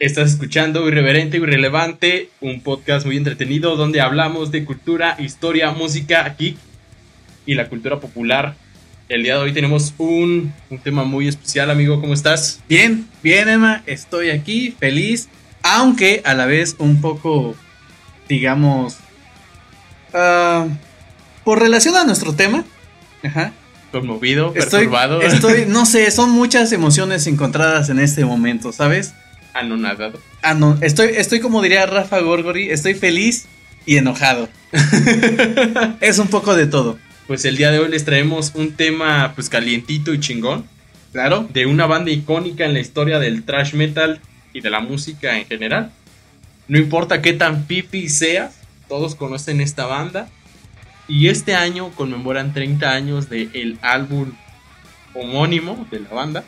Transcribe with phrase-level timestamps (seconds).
[0.00, 6.24] Estás escuchando Irreverente y Irrelevante, un podcast muy entretenido donde hablamos de cultura, historia, música,
[6.24, 6.56] aquí
[7.44, 8.54] y la cultura popular.
[9.10, 12.00] El día de hoy tenemos un, un tema muy especial, amigo.
[12.00, 12.62] ¿Cómo estás?
[12.66, 13.82] Bien, bien, Emma.
[13.84, 15.28] Estoy aquí, feliz,
[15.62, 17.54] aunque a la vez un poco,
[18.26, 18.96] digamos,
[20.14, 20.66] ah,
[21.44, 22.64] por relación a nuestro tema.
[23.22, 23.52] Ajá.
[23.92, 29.12] Conmovido, Estoy, perturbado, estoy, no sé, son muchas emociones encontradas en este momento, ¿sabes?
[29.54, 30.20] Anonadado.
[30.42, 33.46] Ah, no, estoy, estoy como diría Rafa Gorgori, estoy feliz
[33.86, 34.48] y enojado.
[36.00, 36.98] es un poco de todo.
[37.26, 40.64] Pues el día de hoy les traemos un tema pues calientito y chingón.
[41.12, 41.48] Claro.
[41.52, 44.20] De una banda icónica en la historia del thrash metal
[44.52, 45.92] y de la música en general.
[46.68, 48.54] No importa qué tan pipi seas,
[48.88, 50.28] todos conocen esta banda.
[51.08, 54.32] Y este año conmemoran 30 años del álbum
[55.14, 56.44] homónimo de la banda.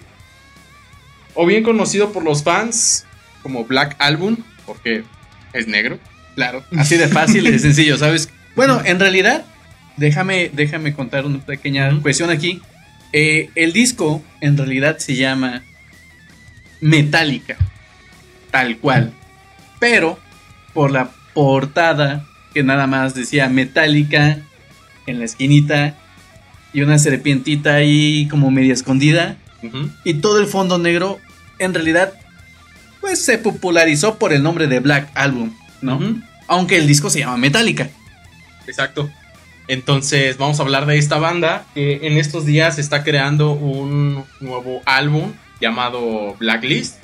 [1.35, 3.07] O bien conocido por los fans
[3.43, 5.05] como Black Album, porque
[5.53, 5.99] es negro.
[6.35, 6.65] Claro.
[6.77, 8.29] Así de fácil y de sencillo, ¿sabes?
[8.55, 9.47] Bueno, en realidad,
[9.97, 12.61] déjame, déjame contar una pequeña cuestión aquí.
[13.15, 15.63] Eh, el disco en realidad se llama
[16.83, 17.57] Metallica,
[18.51, 19.15] tal cual.
[19.81, 20.19] Pero
[20.75, 24.39] por la portada que nada más decía Metallica
[25.07, 25.95] en la esquinita
[26.75, 29.39] y una serpientita ahí como media escondida
[30.05, 31.19] Y todo el fondo negro
[31.59, 32.15] en realidad
[33.01, 36.01] pues se popularizó por el nombre de Black Album, ¿no?
[36.49, 37.91] Aunque el disco se llama Metallica.
[38.67, 39.11] Exacto.
[39.69, 44.83] Entonces vamos a hablar de esta banda que en estos días está creando un nuevo
[44.85, 46.97] álbum llamado Blacklist,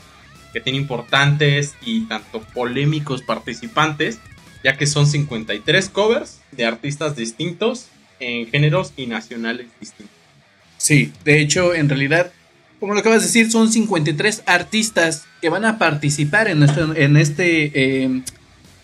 [0.53, 4.19] que tiene importantes y tanto polémicos participantes,
[4.64, 7.86] ya que son 53 covers de artistas distintos
[8.20, 10.14] en géneros y nacionales distintos.
[10.77, 12.33] Sí, de hecho, en realidad,
[12.81, 17.17] como lo acabas de decir, son 53 artistas que van a participar en este, en
[17.17, 17.73] este
[18.05, 18.23] eh,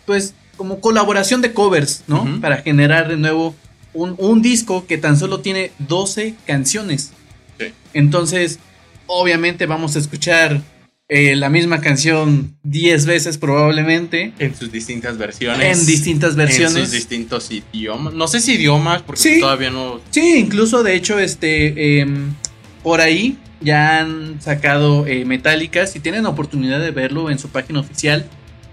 [0.07, 2.41] pues, como colaboración de covers, ¿no?
[2.41, 3.55] Para generar de nuevo
[3.93, 7.13] un, un disco que tan solo tiene 12 canciones.
[7.59, 7.67] Sí.
[7.93, 8.59] Entonces,
[9.07, 10.63] obviamente vamos a escuchar
[11.09, 14.33] eh, la misma canción 10 veces probablemente.
[14.39, 15.79] En sus distintas versiones.
[15.81, 16.85] En distintas En versiones.
[16.85, 18.15] sus distintos idiomas.
[18.15, 19.41] No sé si idiomas, porque Sí.
[19.41, 20.01] todavía no.
[20.11, 22.33] Sí, incluso de hecho, este, em,
[22.85, 25.87] por ahí ya han sacado eh, Metallica.
[25.89, 28.27] Si tienen oportunidad de verlo en su página oficial,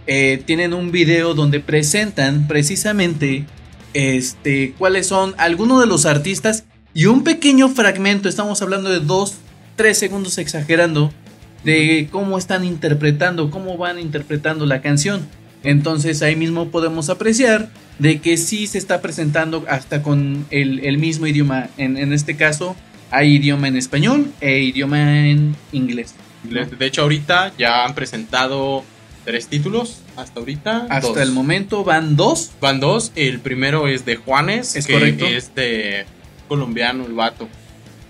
[0.06, 3.46] eh, tienen un video donde presentan precisamente
[3.94, 8.28] este, cuáles son algunos de los artistas y un pequeño fragmento.
[8.28, 9.36] Estamos hablando de dos,
[9.78, 11.14] tres segundos exagerando
[11.64, 15.26] de cómo están interpretando, cómo van interpretando la canción.
[15.64, 21.28] Entonces ahí mismo podemos apreciar de que sí se está presentando hasta con el, mismo
[21.28, 21.70] idioma.
[21.78, 22.76] En este caso
[23.12, 26.16] hay idioma en español e idioma en inglés.
[26.44, 28.84] De hecho, ahorita ya han presentado
[29.26, 30.00] tres títulos.
[30.16, 30.88] Hasta ahorita.
[30.90, 31.18] Hasta dos.
[31.18, 32.52] el momento van dos.
[32.60, 33.12] Van dos.
[33.16, 35.26] El primero es de Juanes, Es que correcto.
[35.28, 36.06] es de
[36.48, 37.48] colombiano, el vato.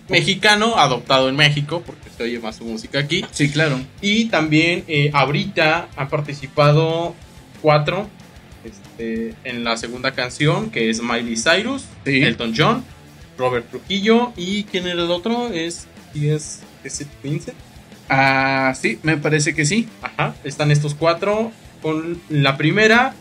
[0.08, 3.24] Mexicano, adoptado en México, porque se oye más su música aquí.
[3.32, 3.80] Sí, claro.
[4.02, 7.16] Y también eh, ahorita han participado
[7.62, 8.10] cuatro
[8.64, 12.22] este, en la segunda canción, que es Miley Cyrus, Sí.
[12.24, 12.84] Elton John,
[13.38, 15.48] Robert Trujillo y ¿quién era el otro?
[15.54, 16.62] Es, sí, es,
[17.24, 17.58] Vincent.
[18.10, 19.88] Ah, sí, me parece que sí.
[20.02, 21.52] Ajá, están estos cuatro.
[21.82, 23.14] Con la primera,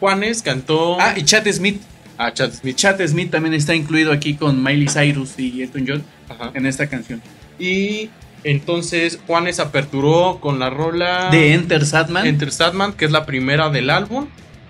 [0.00, 1.80] Juanes cantó Ah, y Chad Smith.
[2.16, 2.76] a Chad Smith.
[2.76, 6.50] Chad Smith también está incluido aquí con Miley Cyrus y Elton John Ajá.
[6.54, 7.20] en esta canción.
[7.58, 8.08] Y
[8.44, 12.26] entonces Juanes aperturó con la rola De Enter Sadman.
[12.26, 14.28] Enter Sadman, que es la primera del álbum.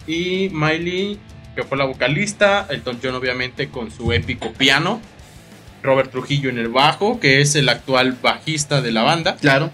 [0.08, 1.18] Y Miley,
[1.56, 2.68] que fue la vocalista.
[2.70, 5.00] Elton John, obviamente, con su épico piano.
[5.82, 9.36] Robert Trujillo en el bajo, que es el actual bajista de la banda.
[9.36, 9.70] Claro.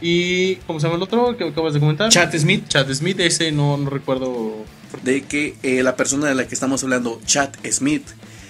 [0.00, 2.10] Y, ¿cómo se llama el otro que acabas de comentar?
[2.10, 2.66] Chad Smith.
[2.68, 4.64] Chad Smith, ese no, no recuerdo.
[5.02, 8.08] de que eh, la persona de la que estamos hablando, Chad Smith,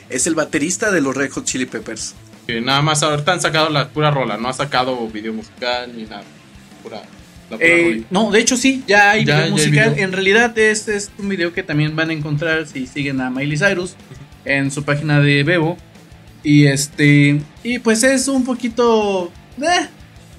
[0.08, 2.14] es el baterista de los Red Hot Chili Peppers.
[2.46, 6.04] Que nada más ahorita han sacado la pura rola, no ha sacado video musical ni
[6.04, 6.22] nada.
[6.82, 7.02] Pura,
[7.58, 9.90] Eh, no, de hecho sí, ya hay Ya- ya video hay musical.
[9.94, 10.04] video.
[10.04, 13.58] En realidad este es un video que también van a encontrar si siguen a Miley
[13.58, 13.94] Cyrus
[14.44, 15.76] en su página de Bebo.
[16.42, 19.30] Y este, y pues es un poquito...
[19.60, 19.86] eh,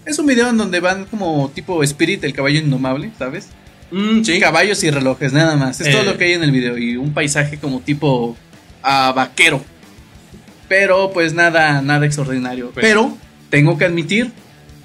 [0.06, 3.50] es un video en donde van como tipo Spirit, el caballo indomable, ¿sabes?
[3.92, 4.40] Mm, sí.
[4.40, 5.80] Caballos y relojes, nada más.
[5.82, 6.06] Es todo Eh.
[6.06, 6.78] lo que hay en el video.
[6.78, 8.36] Y un paisaje como tipo
[8.82, 9.64] ah, vaquero.
[10.68, 12.72] Pero pues nada, nada extraordinario.
[12.72, 13.16] Pues- Pero
[13.50, 14.32] tengo que admitir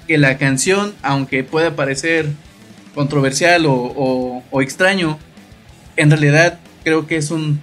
[0.07, 2.27] que la canción, aunque pueda parecer
[2.95, 5.19] controversial o, o- o extraño,
[5.97, 7.59] en realidad creo que es un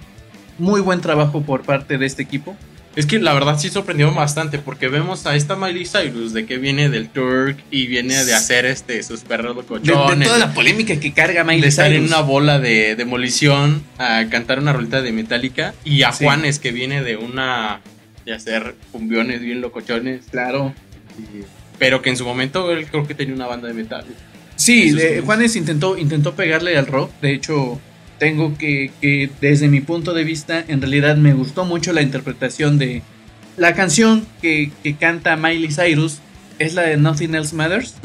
[0.57, 2.55] muy buen trabajo por parte de este equipo.
[2.95, 6.57] Es que la verdad sí sorprendió bastante porque vemos a esta Miley Cyrus de que
[6.57, 10.27] viene del Turk y viene de hacer este sus perros De, de locochones.
[10.29, 12.07] toda la polémica que carga de Miley estar en Cyrus.
[12.11, 16.23] una bola de demolición a cantar una rolita de Metallica y a Sí.
[16.23, 17.81] Juanes que viene de una
[18.23, 20.73] de hacer cumbiones bien locochones Claro.
[21.19, 21.43] y-
[21.79, 24.05] pero que en su momento él creo que tenía una banda de metal
[24.55, 25.21] Sí, de-.
[25.21, 27.11] Juanes intentó, intentó pegarle al rock.
[27.21, 27.79] De hecho,
[28.19, 32.77] tengo que, que, desde mi punto de vista, en realidad me gustó mucho la interpretación
[32.77, 33.01] de
[33.57, 36.19] la canción que, que canta Miley Cyrus.
[36.57, 37.95] Es la de Nothing Else Matters.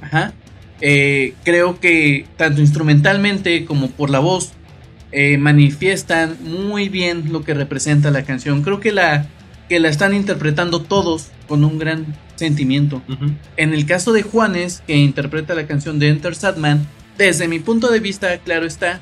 [0.00, 0.32] Ajá.
[0.80, 4.52] Eh, creo que tanto instrumentalmente como por la voz
[5.10, 8.62] eh, manifiestan muy bien lo que representa la canción.
[8.62, 9.26] Creo que la,
[9.68, 12.06] que la están interpretando todos con un gran
[12.38, 13.02] sentimiento.
[13.56, 16.86] En el caso de Juanes, que interpreta la canción de Enter Sadman,
[17.18, 19.00] desde mi punto de vista, claro está,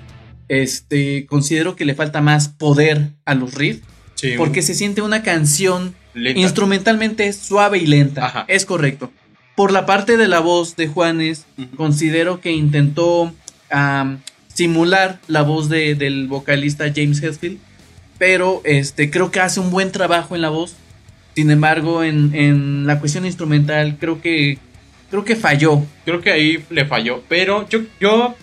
[0.48, 3.82] este, considero que le falta más poder a los riffs,
[4.14, 6.40] Sí, porque se siente una canción lenta.
[6.40, 8.24] instrumentalmente suave y lenta.
[8.26, 8.44] Ajá.
[8.48, 9.12] Es correcto.
[9.54, 11.44] Por la parte de la voz de Juanes,
[11.76, 13.34] considero que intentó
[14.52, 17.58] simular la voz de- del vocalista James Hetfield,
[18.18, 20.74] pero este, creo que hace un buen trabajo en la voz.
[21.36, 24.58] Sin embargo, en, en la cuestión instrumental, creo que
[25.10, 25.84] creo que falló.
[26.04, 28.34] creo que ahí le falló pero yo yo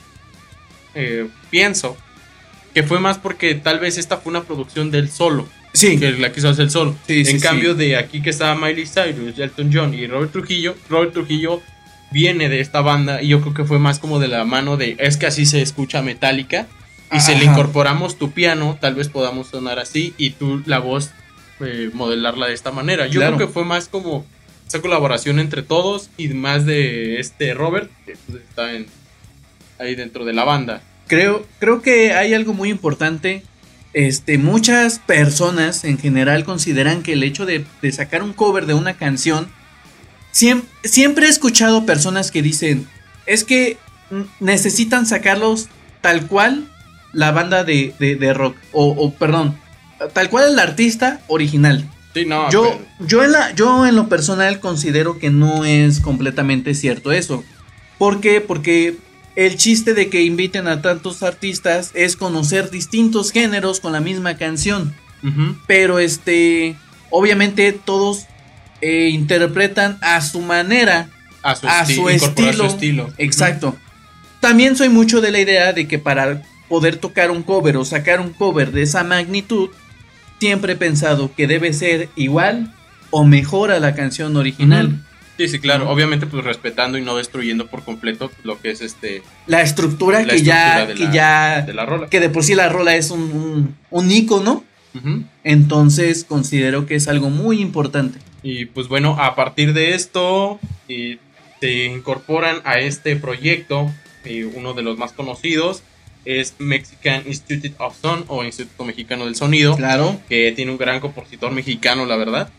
[0.95, 1.97] eh, pienso
[2.73, 6.31] que fue más porque tal vez esta fue una producción del solo Sí, que la
[6.31, 6.95] quiso hacer solo.
[7.07, 7.43] Sí, sí, en sí.
[7.47, 11.61] cambio de aquí que estaba Miley Cyrus, Elton John y Robert Trujillo, Robert Trujillo
[12.11, 14.95] viene de esta banda y yo creo que fue más como de la mano de
[14.99, 16.67] es que así se escucha Metallica
[17.11, 17.51] y si le Ajá.
[17.53, 21.09] incorporamos tu piano, tal vez podamos sonar así y tú la voz
[21.65, 23.07] eh, modelarla de esta manera.
[23.07, 23.35] Yo Claro.
[23.37, 24.25] creo que fue más como
[24.67, 28.87] esa colaboración entre todos y más de este Robert que pues, está en,
[29.79, 30.81] ahí dentro de la banda.
[31.07, 33.43] Creo, creo que hay algo muy importante.
[33.93, 38.73] Este, muchas personas en general consideran que el hecho de, de sacar un cover de
[38.73, 39.47] una canción.
[40.31, 42.87] Siempre, siempre he escuchado personas que dicen.
[43.27, 43.77] Es que
[44.39, 45.67] necesitan sacarlos
[46.01, 46.67] tal cual
[47.11, 48.55] la banda de, de- de rock.
[48.71, 49.57] O, o, perdón.
[50.11, 51.87] Tal cual el artista original.
[52.13, 52.63] Sí, no, Yo,
[52.97, 57.43] pero- yo, en la, yo en lo personal considero que no es completamente cierto eso.
[57.97, 58.39] ¿Por qué?
[58.41, 58.97] Porque
[59.35, 64.37] el chiste de que inviten a tantos artistas es conocer distintos géneros con la misma
[64.37, 64.93] canción.
[65.67, 66.75] Pero este,
[67.09, 68.25] obviamente todos
[68.81, 71.09] eh, interpretan a su manera
[71.41, 72.69] a su, a esti- su incorporar estilo.
[72.69, 73.09] su estilo.
[73.17, 73.75] Exacto.
[74.41, 78.19] También soy mucho de la idea de que para poder tocar un cover o sacar
[78.19, 79.69] un cover de esa magnitud,
[80.43, 82.73] siempre he pensado que debe ser igual
[83.11, 85.01] o mejor a la canción original.
[85.37, 85.89] Sí, sí, claro.
[85.89, 90.33] Obviamente, pues respetando y no destruyendo por completo lo que es este La estructura La
[90.33, 92.07] que ya, de que la- ya, de la rola.
[92.09, 94.65] que de por sí la rola es un, un, un ícono,
[95.45, 98.19] entonces considero que es algo muy importante.
[98.43, 100.59] Y pues bueno, a partir de esto
[100.89, 101.19] y
[101.61, 103.89] se incorporan a este proyecto,
[104.25, 105.83] y uno de los más conocidos
[106.25, 110.19] es Mexican Institute of Sound o Instituto Mexicano del Sonido, Claro.
[110.29, 112.49] que tiene un gran compositor mexicano, la verdad.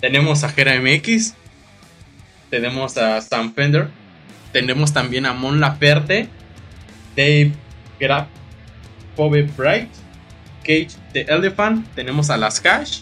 [0.00, 1.34] Tenemos a Jera MX,
[2.50, 3.88] tenemos a Sam Fender,
[4.52, 6.28] tenemos también a Mon Laferte,
[7.16, 7.52] Dave
[7.98, 8.26] Graf,
[9.16, 9.88] Kobe Bright,
[10.62, 13.00] Cage the Elephant, tenemos a Las Cash,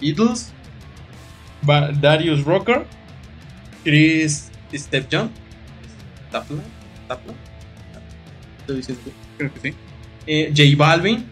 [0.00, 0.52] Beatles,
[1.62, 2.86] Ba- Darius Rocker,
[3.84, 5.30] Chris Stepjohn,
[6.32, 6.62] Tapla,
[7.08, 7.34] Tapla,
[8.66, 9.10] ¿Lo dices tú?
[9.38, 9.76] Creo que sí.
[10.26, 11.24] Eh, J Balvin,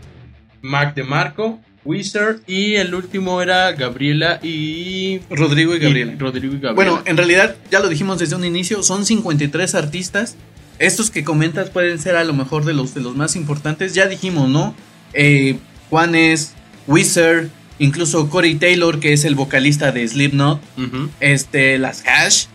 [0.63, 6.13] Mark DeMarco, Wizard y el último era Gabriela y, Rodrigo y Gabriela.
[6.13, 6.75] y Rodrigo y Gabriela.
[6.75, 10.37] Bueno, en realidad, ya lo dijimos desde un inicio, son 53 artistas.
[10.79, 13.95] Estos que comentas pueden ser a lo mejor de los, de los más importantes.
[13.95, 14.75] Ya dijimos, ¿no?
[15.13, 15.59] Eh,
[15.91, 16.55] Juanes,
[16.87, 20.61] Wizard, incluso Corey Taylor, que es el vocalista de Slipknot.
[20.77, 21.11] Ujú.
[21.21, 22.47] Este, Las Hash,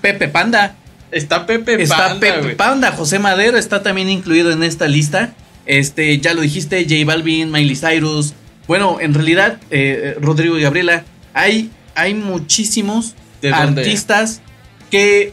[0.00, 0.76] Pepe Panda.
[1.14, 2.56] Está Pepe Está Panda, Pepe güey.
[2.56, 5.32] Panda, José Madero está también incluido en esta lista.
[5.66, 8.34] Este, ya lo dijiste, J Balvin, Miley Cyrus.
[8.66, 13.14] Bueno, en realidad, eh, Rodrigo y Gabriela, hay, hay muchísimos
[13.52, 14.40] artistas
[14.90, 15.32] que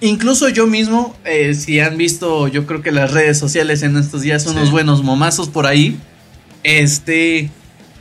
[0.00, 4.22] incluso yo mismo, eh, si han visto, yo creo que las redes sociales en estos
[4.22, 4.50] días Sí.
[4.50, 5.96] unos buenos momazos por ahí,
[6.62, 7.50] este,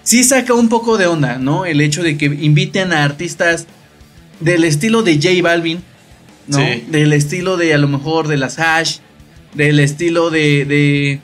[0.04, 1.66] sí saca un poco de onda, ¿no?
[1.66, 3.68] El hecho de que inviten a artistas
[4.40, 5.84] del estilo de J Balvin,
[6.48, 6.58] ¿no?
[6.60, 6.86] Sí.
[6.90, 8.98] Del estilo de a lo mejor de las Hash,
[9.54, 11.20] del estilo de, de,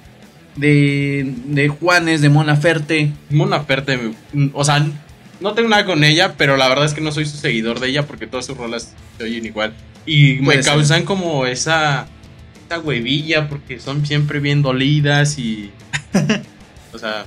[0.55, 3.11] de, de Juanes, de Mona Ferte.
[3.29, 3.97] Mon Laferte,
[4.33, 4.85] mm, o sea,
[5.39, 7.89] no tengo nada con ella, pero la verdad es que no soy su seguidor de
[7.89, 9.73] ella porque todas sus rolas se oyen igual.
[10.05, 10.65] Y me ser.
[10.65, 12.07] causan como esa,
[12.67, 15.71] esa huevilla porque son siempre bien dolidas y...
[16.93, 17.25] o sea,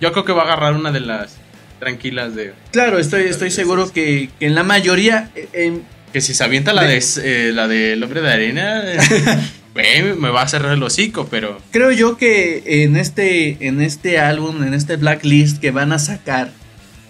[0.00, 1.36] yo creo que va a agarrar una de las
[1.78, 5.82] tranquilas de Claro, estoy, estoy seguro que, que en la mayoría, eh, en-
[6.12, 8.82] que si se avienta la de, eh, la del hombre de arena,
[9.74, 14.18] eh, me va a cerrar el hocico, pero creo yo que en este, en este
[14.18, 16.50] álbum, en este blacklist que van a sacar,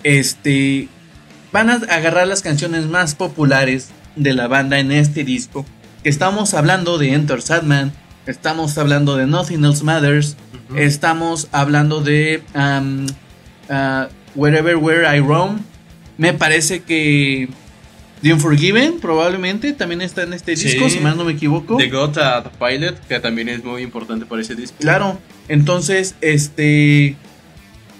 [0.02, 0.88] este,
[1.52, 5.64] van a agarrar las canciones más populares de la banda en este disco.
[6.02, 7.92] Que estamos hablando de Enter Sadman,
[8.26, 10.36] estamos hablando de Nothing Else Matters,
[10.76, 13.06] estamos hablando de um,
[13.68, 15.60] uh, Wherever Where I Roam.
[16.18, 17.48] Me parece que
[18.26, 20.68] The Unforgiven probablemente también está en este Sí.
[20.68, 21.76] disco, si mal no me equivoco.
[21.76, 24.76] The Got a the Pilot, que también es muy importante para ese disco.
[24.80, 25.18] Claro,
[25.48, 27.14] entonces, este,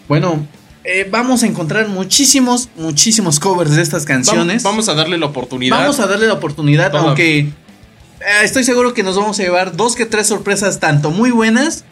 [0.09, 0.47] bueno,
[0.85, 4.63] eh, vamos a encontrar muchísimos, muchísimos covers de estas canciones.
[4.63, 5.79] Vamos, vamos a darle la oportunidad.
[5.79, 7.51] Vamos a darle la oportunidad, aunque eh,
[8.43, 11.85] estoy seguro que nos vamos a llevar dos que tres sorpresas tanto muy buenas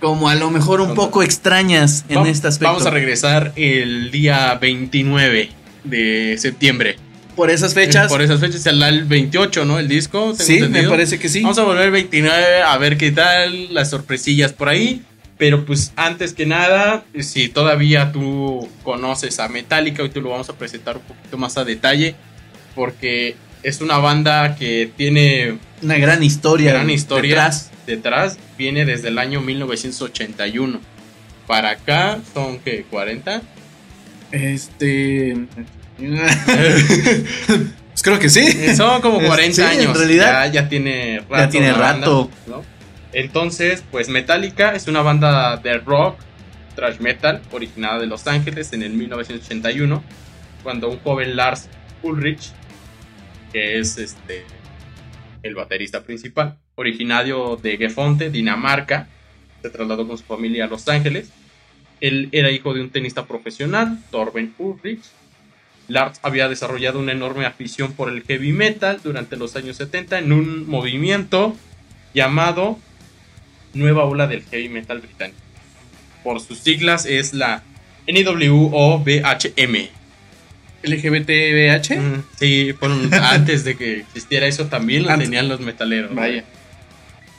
[0.00, 2.72] como a lo mejor un poco extrañas en Va- este aspecto.
[2.72, 5.50] Vamos a regresar el día 29
[5.84, 6.96] de septiembre.
[7.38, 8.10] Por esas fechas.
[8.10, 9.78] Por esas fechas saldrá el 28, ¿no?
[9.78, 10.34] El disco.
[10.34, 11.40] sí, me parece que sí.
[11.40, 15.02] Vamos a volver el 29 a ver qué tal, las sorpresillas por ahí.
[15.36, 20.48] Pero pues antes que nada, si todavía tú conoces a Metallica, hoy te lo vamos
[20.50, 22.16] a presentar un poquito más a detalle.
[22.74, 26.72] Porque es una banda que tiene Una gran historia.
[26.72, 27.70] gran historia detrás.
[27.86, 28.38] detrás.
[28.58, 30.80] Viene desde el año 1981.
[31.46, 33.42] Para acá son que 40.
[34.32, 35.36] Este.
[37.90, 38.74] pues creo que sí.
[38.76, 39.96] Son como 40 Sí, en años.
[39.98, 40.46] realidad.
[40.46, 41.36] ya, ya tiene rato.
[41.36, 42.30] Ya tiene banda, rato.
[42.46, 42.64] ¿no?
[43.12, 46.18] Entonces, pues Metallica es una banda de rock,
[46.76, 50.02] thrash metal, originada de Los Ángeles en el 1981,
[50.62, 51.68] cuando un joven Lars
[52.02, 52.52] Ulrich,
[53.52, 54.44] que es este
[55.42, 59.08] el baterista principal, originario de Gefonte, Dinamarca,
[59.62, 61.30] se trasladó con su familia a Los Ángeles.
[62.00, 65.02] Él era hijo de un tenista profesional, Torben Ulrich.
[65.88, 70.32] Lars había desarrollado una enorme afición por el heavy metal durante los años 70 en
[70.32, 71.56] un movimiento
[72.14, 72.78] llamado
[73.74, 75.38] Nueva Ola del Heavy Metal Británico.
[76.22, 77.62] Por sus siglas es la
[78.06, 79.88] NWOBHM.
[80.82, 81.96] LGBTBH.
[81.98, 86.10] Mm, Sí, fueron antes de que existiera eso también lo tenían los metaleros.
[86.10, 86.20] ¿no?
[86.20, 86.44] Vaya.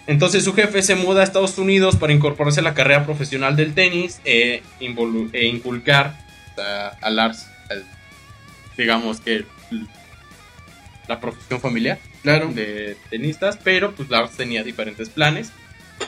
[0.08, 3.76] Entonces su jefe se muda a Estados Unidos para incorporarse a la carrera profesional del
[3.76, 6.18] tenis e, e inculcar
[6.58, 7.46] a, a Lars,
[8.84, 9.46] digamos que
[11.08, 12.50] la profesión familiar Claro.
[12.54, 15.52] de tenistas, pero pues Lars tenía diferentes planes.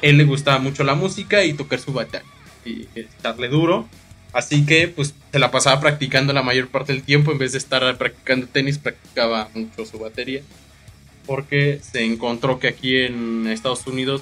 [0.01, 2.25] Él le gustaba mucho la música y tocar su batería
[2.65, 3.87] y estarle duro.
[4.33, 7.57] Así que pues se la pasaba practicando la mayor parte del tiempo en vez de
[7.57, 10.41] estar practicando tenis, practicaba mucho su batería.
[11.25, 14.21] Porque se encontró que aquí en Estados Unidos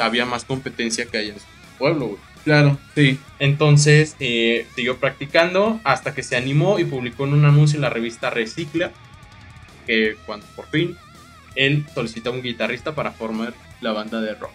[0.00, 1.46] había más competencia que allá en su
[1.78, 2.06] pueblo.
[2.06, 2.18] güey.
[2.44, 3.18] Claro, sí.
[3.38, 7.90] Entonces eh, siguió practicando hasta que se animó y publicó en un anuncio en la
[7.90, 8.92] revista Recicla
[9.86, 10.96] que cuando por fin
[11.54, 14.52] él solicitó un guitarrista para formar la banda de rock.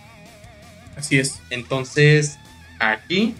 [0.95, 1.41] Así es.
[1.49, 2.37] Entonces
[2.79, 3.35] aquí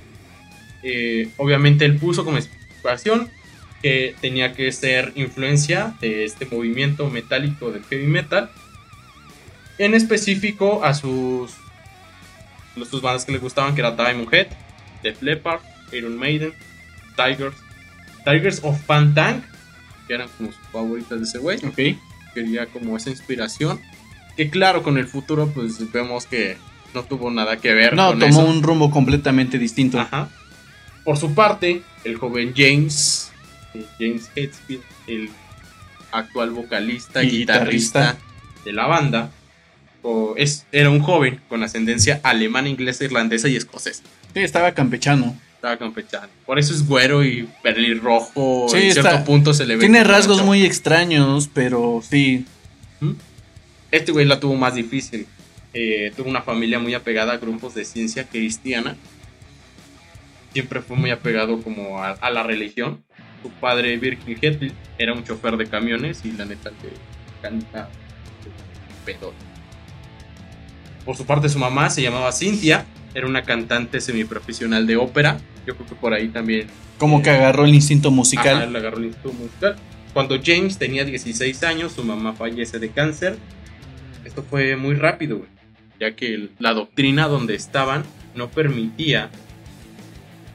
[0.84, 3.30] eh, obviamente él puso como explicación
[3.82, 8.50] que tenía que ser influencia de este movimiento metálico del heavy metal.
[9.78, 11.52] En específico a sus,
[12.76, 14.48] los- sus bandas que le gustaban, que era Diamond Head,
[15.04, 15.62] Def Leppard,
[15.92, 16.54] Iron Maiden,
[17.16, 17.56] Tigers,
[18.26, 19.44] Tigers of Pan Tank,
[20.08, 21.58] que eran como sus favoritas de ese güey.
[21.66, 21.98] Ok.
[22.34, 23.80] Quería como esa inspiración.
[24.36, 26.58] Que claro, con el futuro pues vemos que
[26.96, 28.50] no tuvo nada que ver No, con tomó eso.
[28.50, 30.00] un rumbo completamente distinto.
[30.00, 30.30] Ajá.
[31.04, 33.32] Por su parte, el joven James,
[34.00, 35.30] James Hetfield, el
[36.12, 38.18] actual vocalista guitarrista, guitarrista.
[38.66, 39.32] de la banda,
[40.04, 44.04] o es, era un joven con ascendencia alemana, inglesa, irlandesa y escocesa.
[44.34, 45.36] Sí, estaba campechano.
[45.56, 46.28] Estaba campechano.
[46.46, 48.68] Por eso es güero y pelirrojo.
[48.70, 49.80] Sí, en cierto está- punto se le ve.
[49.80, 52.46] Tiene rasgos muy extraños, pero sí.
[53.92, 55.26] Este güey la tuvo más difícil.
[55.74, 58.96] Eh, tuvo una familia muy apegada a grupos de ciencia cristiana.
[60.52, 63.04] Siempre fue muy apegado como a, a la religión.
[63.42, 66.90] Su padre, Birkin Hetfield, era un chofer de camiones y la neta que
[67.42, 67.90] canta
[69.06, 69.34] pedo.
[71.06, 72.86] Por su parte, su mamá se llamaba Cynthia.
[73.14, 75.38] Era una cantante semiprofesional de ópera.
[75.68, 76.68] Yo creo que por ahí también
[76.98, 78.76] Como que agarró el instinto musical.
[78.76, 79.76] agarró el instinto musical.
[80.14, 83.38] Cuando James tenía 16 años, su mamá fallece de cáncer.
[84.26, 85.50] Esto fue muy rápido, güey,
[86.00, 88.04] ya que la doctrina donde estaban
[88.36, 89.30] no permitía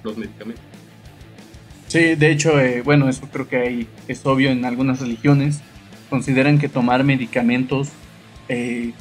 [0.03, 0.65] los medicamentos.
[1.89, 5.61] Sí, de hecho, eh, bueno, eso creo que ahí es obvio en algunas religiones.
[6.11, 7.89] Consideran que tomar medicamentos
[8.49, 8.93] eh,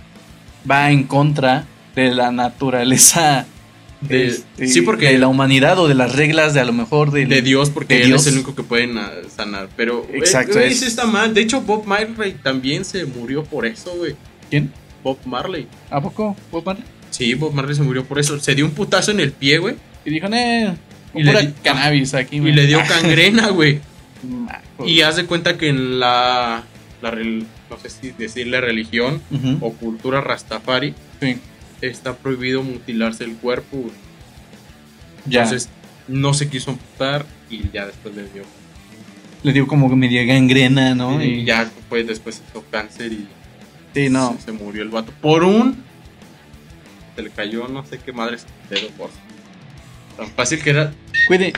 [0.69, 3.45] va en contra de la naturaleza
[4.01, 7.09] De- este, sí, porque de la humanidad o de las reglas de a lo mejor
[7.11, 8.21] del- de Dios, porque de él Dios.
[8.21, 9.69] es el único que puede na- sanar.
[9.75, 11.33] Pero, Exacto, güey, es- está mal.
[11.33, 14.15] De hecho, Bob Marley también se murió por eso, güey.
[14.51, 14.71] ¿Quién?
[15.03, 15.67] Bob Marley.
[15.89, 16.35] ¿A poco?
[16.51, 16.83] Bob Marley?
[17.09, 18.39] Sí, Bob Marley se murió por eso.
[18.39, 19.75] Se dio un putazo en el pie, güey.
[20.05, 20.75] Y dijo, eh,
[21.15, 22.35] Y le di- cannabis aquí.
[22.37, 22.55] Y man".
[22.55, 23.79] le dio cangrena, güey.
[24.85, 26.63] Y haz de cuenta que en la,
[27.01, 27.11] la
[27.69, 29.21] no sé si decirle religión
[29.61, 31.37] o cultura rastafari sí,
[31.81, 33.77] está prohibido mutilarse el cuerpo.
[35.25, 35.43] ya.
[35.43, 35.69] Entonces
[36.07, 38.43] no se quiso amputar y ya después le dio.
[39.43, 41.21] le dio como media gangrena, ¿no?
[41.23, 43.27] Y ya fue después hizo cáncer y
[43.93, 44.35] Sí, no.
[44.37, 45.11] se, se murió el vato.
[45.21, 45.83] Por un.
[47.15, 48.37] Se le cayó no sé qué madre
[48.69, 49.09] dedo por.
[50.17, 50.93] Tan fácil que era.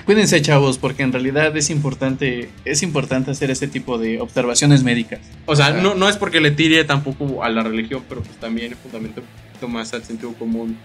[0.06, 5.22] Cuídense, chavos, porque en realidad es importante, es importante hacer este tipo de observaciones médicas.
[5.46, 8.76] O sea, no, no es porque le tire tampoco a la religión, pero pues también
[8.76, 9.22] fundamento
[9.68, 10.78] más al sentido común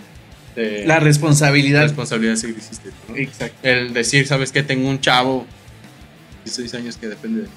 [0.55, 1.83] de La responsabilidad.
[1.83, 2.91] responsabilidad si existe.
[3.09, 3.17] ¿no?
[3.17, 3.57] Exacto.
[3.63, 4.63] El decir, ¿sabes qué?
[4.63, 5.47] Tengo un chavo
[6.45, 7.49] 16 años que depende de.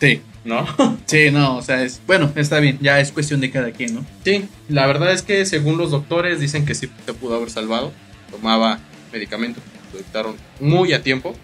[0.00, 0.20] Sí.
[0.44, 0.66] ¿No?
[1.06, 4.06] Sí, no, o sea, es bueno, está bien, ya es cuestión de cada quien, ¿no?
[4.24, 7.92] Sí, la verdad es que según los doctores dicen que sí se pudo haber salvado.
[8.30, 8.80] Tomaba
[9.16, 11.34] medicamentos, lo dictaron muy a tiempo,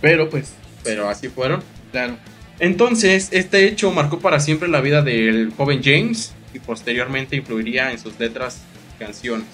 [0.00, 1.62] Pero pues, pero así fueron.
[1.92, 2.16] claro.
[2.58, 7.98] Entonces, este hecho marcó para siempre la vida del joven James y posteriormente influiría en
[7.98, 8.60] sus letras
[8.94, 9.46] y canciones.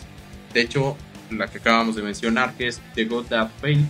[0.53, 0.97] De hecho,
[1.31, 3.87] la que acabamos de mencionar, que es The God That Fail,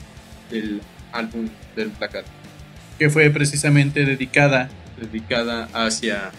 [0.51, 2.23] del álbum del Album,
[2.99, 4.69] Que fue precisamente dedicada
[5.01, 6.31] dedicada hacia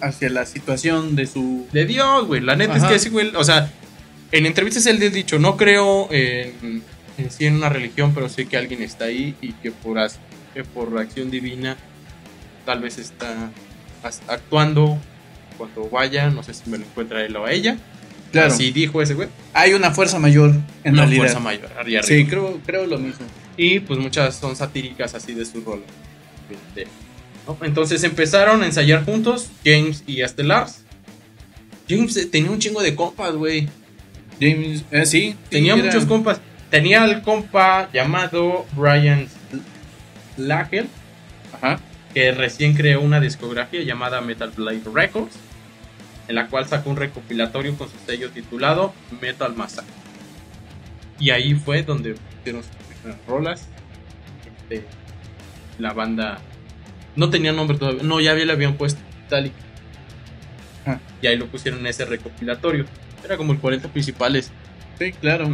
[0.00, 2.40] hacia la situación de su de Dios, güey.
[2.40, 2.86] La neta Ajá.
[2.86, 3.72] es que ese güey, o sea,
[4.32, 6.82] en entrevistas él ha dicho, no creo en,
[7.18, 9.98] en sí en una religión, pero sé que alguien está ahí y que por,
[10.54, 11.76] que por acción divina
[12.66, 13.50] tal vez está
[14.28, 14.98] actuando
[15.58, 17.76] cuando vaya, no sé si me lo encuentra él o a ella.
[18.32, 18.52] Claro.
[18.52, 19.28] Así dijo ese güey.
[19.52, 21.22] Hay una fuerza mayor en Una realidad.
[21.24, 21.70] fuerza mayor.
[21.78, 22.30] arriba, Sí, arriba.
[22.30, 23.26] creo, creo lo mismo.
[23.58, 25.84] Y pues muchas son satíricas así de su rol.
[27.60, 30.78] Entonces empezaron a ensayar juntos, James y Estelars.
[31.88, 33.68] James tenía un chingo de compas, güey.
[34.40, 36.40] James, eh, sí, Tenía sí, era- muchos compas.
[36.70, 39.28] Tenía el compa llamado Brian
[41.52, 41.78] Ajá.
[42.14, 45.34] que recién creó una discografía llamada Metal Blade Records,
[46.28, 49.92] en la cual sacó un recopilatorio con su sello titulado Metal Massacre.
[51.18, 53.68] Y ahí fue donde pusieron sus primeras rolas.
[54.70, 54.86] Este,
[55.78, 56.38] la banda
[57.16, 59.56] no tenía nombre todavía, no, ya le habían puesto Metallica.
[60.86, 60.98] Ah.
[61.20, 62.86] Y ahí lo pusieron en ese recopilatorio.
[63.24, 64.50] Era como el 40 principales.
[64.98, 65.48] Sí, claro.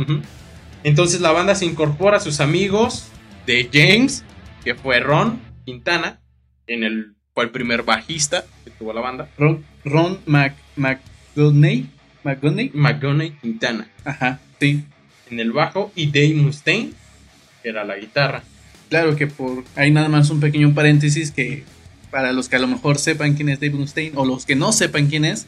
[0.84, 3.08] Entonces la banda se incorpora a sus amigos
[3.46, 4.24] de James,
[4.64, 6.20] que fue Ron Quintana,
[6.66, 11.88] en el, fue el primer bajista que tuvo la banda, Ron, Ron Mac, McGoney,
[13.40, 14.84] Quintana ajá, sí.
[15.30, 16.92] en el bajo y Dave Mustaine,
[17.62, 18.42] que era la guitarra.
[18.88, 21.64] Claro que por ahí nada más un pequeño paréntesis que
[22.10, 24.72] para los que a lo mejor sepan quién es Dave Mustaine o los que no
[24.72, 25.46] sepan quién es,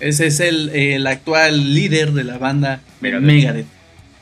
[0.00, 3.24] ese es el, el actual líder de la banda Megadeth.
[3.26, 3.66] Megadeth.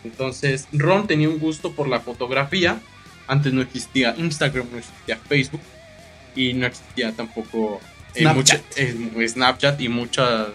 [0.04, 2.78] Entonces Ron tenía un gusto por la fotografía.
[3.28, 5.60] Antes no existía Instagram, no existía Facebook
[6.36, 7.80] y no existía tampoco
[8.14, 8.62] eh, Snapchat.
[8.62, 8.80] mucha-
[9.22, 10.48] eh, Snapchat y muchas...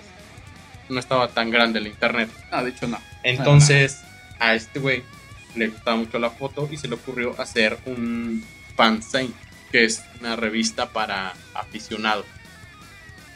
[0.89, 2.29] No estaba tan grande el internet.
[2.51, 2.99] Ah, de hecho no.
[3.23, 3.99] Entonces,
[4.39, 5.03] a este güey
[5.55, 8.43] le gustaba mucho la foto y se le ocurrió hacer un
[8.75, 9.31] fanzine,
[9.71, 12.25] que es una revista para aficionados.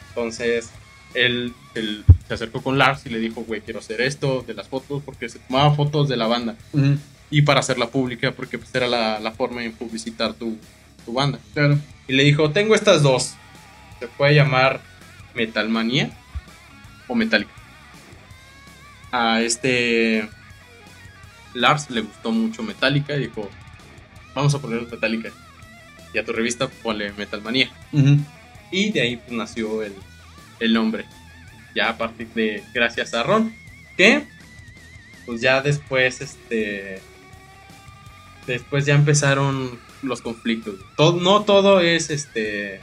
[0.08, 0.70] Entonces,
[1.16, 4.68] él, él se acercó con Lars y le dijo, güey, quiero hacer esto de las
[4.68, 6.56] fotos, porque se tomaba fotos de la banda.
[7.30, 10.56] Y para hacerla pública, porque pues era la, la forma de publicitar tu,
[11.04, 11.38] tu banda.
[11.54, 11.78] claro.
[12.08, 13.34] Y le dijo, tengo estas dos.
[13.98, 14.80] Se puede llamar
[15.34, 16.10] Metalmanía
[17.08, 17.50] o Metallica.
[19.10, 20.28] A este
[21.54, 23.50] Lars le gustó mucho Metallica y dijo,
[24.34, 25.30] vamos a poner Metallica.
[26.14, 27.70] Y a tu revista ponle Metalmanía.
[28.70, 29.94] Y de ahí pues, nació el,
[30.60, 31.04] el nombre.
[31.74, 33.54] Ya a partir de, gracias a Ron,
[33.96, 34.24] que
[35.26, 37.00] pues ya después, este,
[38.46, 40.76] después ya empezaron los conflictos.
[40.96, 42.80] Todo, no todo es, este,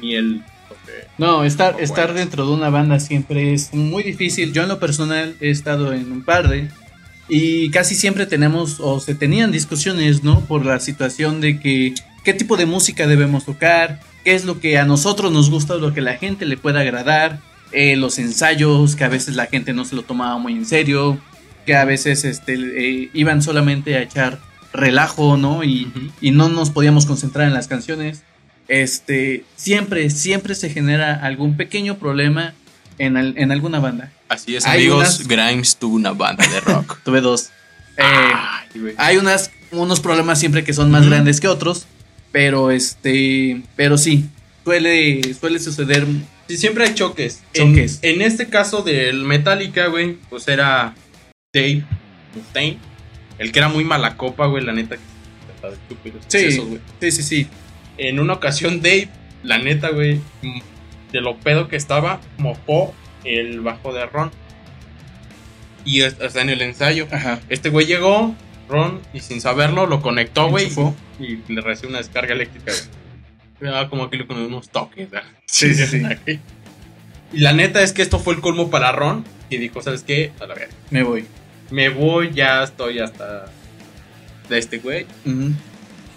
[0.00, 0.44] miel.
[1.18, 4.52] No, estar, estar dentro de una banda siempre es muy difícil.
[4.52, 6.68] Yo en lo personal he estado en un par de
[7.28, 10.40] y casi siempre tenemos o se tenían discusiones, ¿no?
[10.40, 11.94] Por la situación de que
[12.24, 15.92] qué tipo de música debemos tocar, qué es lo que a nosotros nos gusta lo
[15.94, 17.40] que a la gente le pueda agradar,
[17.72, 21.18] eh, los ensayos, que a veces la gente no se lo tomaba muy en serio,
[21.66, 24.38] que a veces este, eh, iban solamente a echar
[24.72, 25.64] relajo, ¿no?
[25.64, 28.22] Y, y no nos podíamos concentrar en las canciones.
[28.68, 32.54] Este, siempre, siempre se genera algún pequeño problema
[32.98, 34.10] en, al- en alguna banda.
[34.28, 35.20] Así es, Hay amigos.
[35.20, 36.98] unas- Grimes tuvo una banda de rock.
[37.04, 37.50] Tuve dos.
[37.98, 41.86] Eh, Ay, hay unas, unos problemas siempre que son más grandes que otros,
[42.32, 44.28] pero este, pero sí,
[44.64, 46.06] suele, suele suceder.
[46.48, 47.42] Sí, siempre hay choques.
[47.54, 48.00] Choques.
[48.02, 50.94] En, en este caso del Metallica, güey, pues era
[51.54, 51.84] Dave
[52.34, 52.78] Mustaine.
[53.38, 54.96] El que era muy mala copa, güey, la neta.
[54.96, 56.58] que Sí.
[56.58, 56.80] güey.
[57.00, 57.46] Sí, sí, sí.
[57.98, 59.08] En una ocasión, Dave,
[59.42, 60.20] la neta, güey,
[61.12, 64.30] de lo pedo que estaba, mofó el bajo de Ron.
[65.84, 67.06] Y hasta en el ensayo.
[67.10, 67.40] Ajá.
[67.48, 68.34] Este güey llegó,
[68.68, 70.64] Ron, y sin saberlo, lo conectó, güey.
[70.64, 70.94] Enchufó.
[71.18, 72.72] Y le recibió una descarga eléctrica,
[73.60, 75.28] daba como le con unos toques, ¿verdad?
[75.46, 76.02] Sí, sí, sí.
[77.32, 79.24] Y la neta es que esto fue el colmo para Ron.
[79.48, 80.32] Y dijo, ¿sabes qué?
[80.40, 80.74] A la verga.
[80.90, 81.26] Me voy.
[81.70, 83.46] Me voy, ya estoy hasta
[84.48, 85.06] de este güey.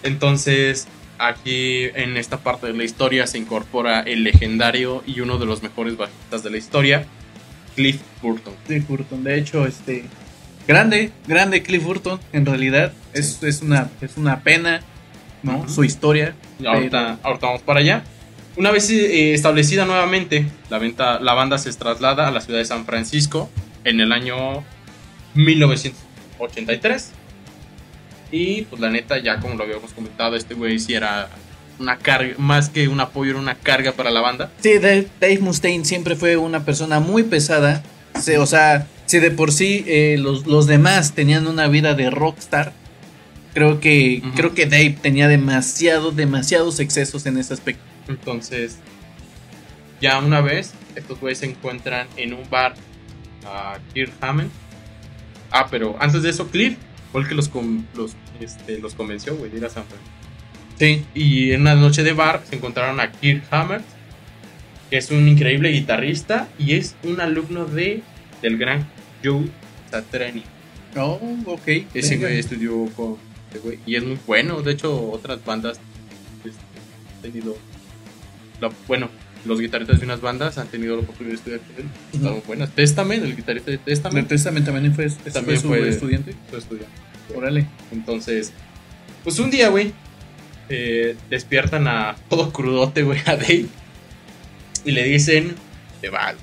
[0.03, 5.45] Entonces, aquí en esta parte de la historia se incorpora el legendario y uno de
[5.45, 7.05] los mejores bajistas de la historia,
[7.75, 8.53] Cliff Burton.
[8.67, 10.05] Cliff Burton, de hecho, este
[10.67, 14.81] grande, grande Cliff Burton, en realidad es, es una es una pena,
[15.43, 15.67] ¿no?
[15.69, 16.35] Su historia.
[16.59, 18.03] Y ahorita, ahorita vamos para allá.
[18.57, 22.65] Una vez eh, establecida nuevamente, la, venta, la banda se traslada a la ciudad de
[22.65, 23.49] San Francisco
[23.83, 24.63] en el año
[25.33, 27.11] 1983.
[28.31, 31.29] Y pues la neta, ya como lo habíamos comentado, este güey sí era
[31.79, 34.49] una carga, más que un apoyo, era una carga para la banda.
[34.61, 37.83] Sí, Dave, Dave Mustaine siempre fue una persona muy pesada.
[38.19, 42.09] Se- o sea, si de por sí eh, los, los demás tenían una vida de
[42.09, 42.73] rockstar,
[43.53, 47.83] creo que, creo que Dave tenía demasiado, demasiados excesos en ese aspecto.
[48.07, 48.79] Entonces,
[50.01, 52.75] ya una vez, estos güeyes se encuentran en un bar
[53.45, 54.51] a Kirk Hammond.
[55.51, 56.77] Ah, pero antes de eso, Cliff
[57.11, 57.49] fue el que los,
[57.95, 60.15] los, este, los convenció, güey, de ir a San Francisco.
[60.77, 61.05] Sí.
[61.13, 63.83] Y en una noche de bar se encontraron a Kirk Hammett,
[64.89, 68.03] que es un increíble guitarrista y es un alumno de
[68.41, 68.85] del gran
[69.25, 69.45] Joe
[69.91, 70.43] Satriani.
[70.97, 71.67] Oh, ok.
[71.93, 73.17] Ese güey estudió con
[73.63, 74.61] güey y es muy bueno.
[74.61, 75.79] De hecho, otras bandas
[76.43, 76.59] este,
[77.15, 77.57] han tenido.
[78.61, 79.09] la- bueno,
[79.45, 81.91] los guitarristas de unas bandas han tenido la oportunidad de estudiar con él.
[82.13, 82.69] Están muy buenas.
[82.71, 86.33] Testament, el guitarrista de ¿De Testament, Testament también fue, También fue su fue- estudiante?
[86.49, 86.91] fue estudiante.
[87.35, 87.67] Órale.
[87.91, 88.53] Entonces,
[89.23, 89.93] pues un día, güey,
[90.69, 93.65] eh, despiertan a todo crudote, güey, a Dave.
[94.85, 95.55] Y le dicen,
[96.01, 96.33] te va.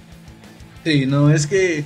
[0.84, 1.84] Sí, no, es que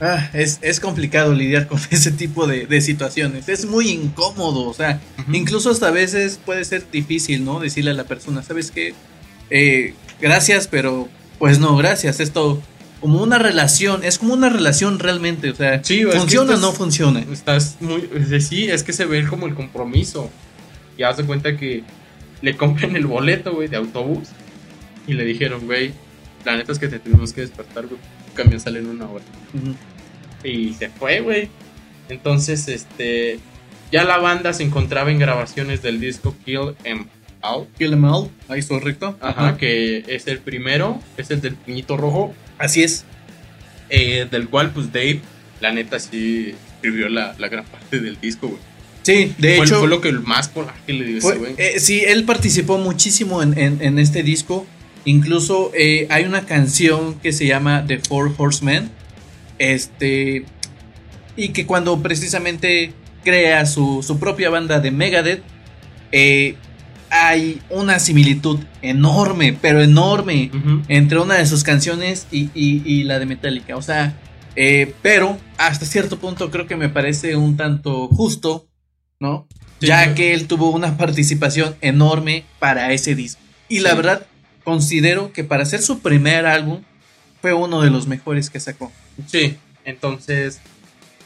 [0.00, 3.48] ah, es, es complicado lidiar con ese tipo de, de situaciones.
[3.48, 5.00] Es muy incómodo, o sea,
[5.32, 7.60] incluso hasta a veces puede ser difícil, ¿no?
[7.60, 8.94] Decirle a la persona, ¿sabes qué?
[9.50, 12.20] Eh, gracias, pero pues no, gracias.
[12.20, 12.62] Esto
[13.00, 17.20] como una relación, es como una relación realmente, o sea, Sí, ¿funciona o no funciona?
[17.30, 18.08] Estás muy.
[18.40, 20.30] Sí, es que se ve como el compromiso.
[20.96, 21.84] Y haz de cuenta que
[22.40, 24.28] le compran el boleto, güey, de autobús.
[25.06, 25.92] Y le dijeron, güey,
[26.44, 28.00] la neta es que te tuvimos que despertar, güey.
[28.36, 29.24] Camión sale en una hora.
[30.44, 31.48] Y se fue, güey.
[32.08, 33.38] Entonces, este.
[33.92, 37.06] Ya la banda se encontraba en grabaciones del disco Kill Em
[37.42, 37.68] Out.
[37.78, 39.16] Kill 'em all, ahí está correcto.
[39.20, 43.04] Ajá, que es el primero, es el del puñito rojo, Así es.
[43.88, 45.20] eh, del cual, pues Dave,
[45.60, 48.60] la neta, sí escribió la, la gran parte del disco, güey.
[49.02, 49.78] Sí, de fue, hecho.
[49.78, 51.54] fue lo que más coraje le dio ese güey.
[51.56, 54.66] eh, sí, él participó muchísimo en, en- en este disco.
[55.06, 58.90] Incluso eh, hay una canción que se llama The Four Horsemen.
[59.58, 60.44] Este.
[61.36, 62.92] Y que cuando precisamente
[63.24, 65.42] crea su, su propia banda de Megadeth.
[66.12, 66.56] eh,
[67.08, 70.50] hay una similitud enorme, pero enorme.
[70.88, 73.76] Entre una de sus canciones y, y- y la de Metallica.
[73.76, 74.18] O sea.
[74.56, 78.66] eh, pero hasta cierto punto creo que me parece un tanto justo.
[79.20, 79.46] ¿No?
[79.80, 80.14] Sí, ya sí.
[80.14, 83.40] que él tuvo una participación enorme para ese disco.
[83.68, 84.26] Y la verdad,
[84.66, 86.82] considero que para hacer su primer álbum
[87.40, 88.90] fue uno de los mejores que sacó.
[89.28, 90.60] Sí, entonces.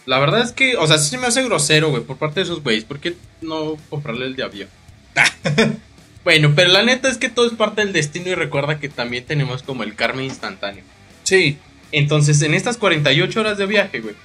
[0.04, 2.44] La verdad es que, o sea, sí se me hace grosero, güey, por parte de
[2.44, 2.84] esos güeyes.
[2.84, 4.68] ¿Por qué no comprarle el de avión?
[6.24, 9.24] bueno, pero la neta es que todo es parte del destino y recuerda que también
[9.24, 10.84] tenemos como el karma instantáneo.
[11.22, 11.56] Sí,
[11.92, 14.16] Entonces, en estas 48 horas de viaje, güey,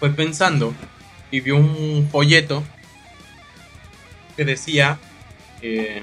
[0.00, 0.74] fue pensando
[1.30, 2.64] y vio un folleto
[4.36, 4.98] que decía
[5.62, 6.02] eh,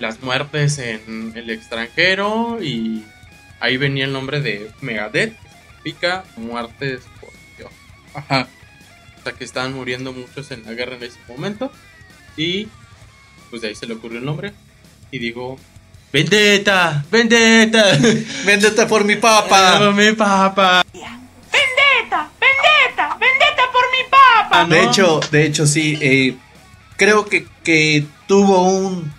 [0.00, 3.04] las muertes en el extranjero y
[3.60, 7.70] ahí venía el nombre de Megadeth, que significa muertes por Dios.
[8.14, 8.48] ajá.
[9.18, 11.70] O sea, que estaban muriendo muchos en la guerra en ese momento
[12.36, 12.68] y
[13.50, 14.52] pues de ahí se le ocurrió el nombre
[15.10, 15.58] y digo,
[16.12, 17.98] Vendetta, Vendetta.
[18.44, 19.90] Vendetta por mi papa.
[19.94, 20.82] mi papá.
[20.92, 22.30] ¡Vendetta!
[22.40, 23.16] ¡Vendetta!
[23.20, 24.64] ¡Vendetta por mi papa!
[24.64, 25.98] De hecho, de hecho, sí.
[26.00, 26.36] eh,
[26.96, 29.12] creo que, que tuvo un.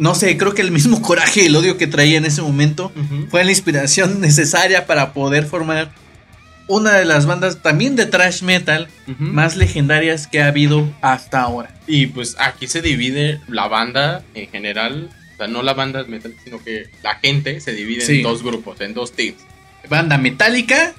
[0.00, 2.92] No sé, creo que el mismo coraje y el odio que traía en ese momento
[3.30, 5.92] fue la inspiración necesaria para poder formar
[6.66, 11.74] una de las bandas también de thrash metal más legendarias que ha habido hasta ahora.
[11.88, 15.10] Y pues aquí se divide la banda en general.
[15.34, 18.18] O sea, no la banda metal, sino que la gente se divide Sí.
[18.18, 19.38] en dos grupos, en dos teams.
[19.88, 20.92] Banda Metallica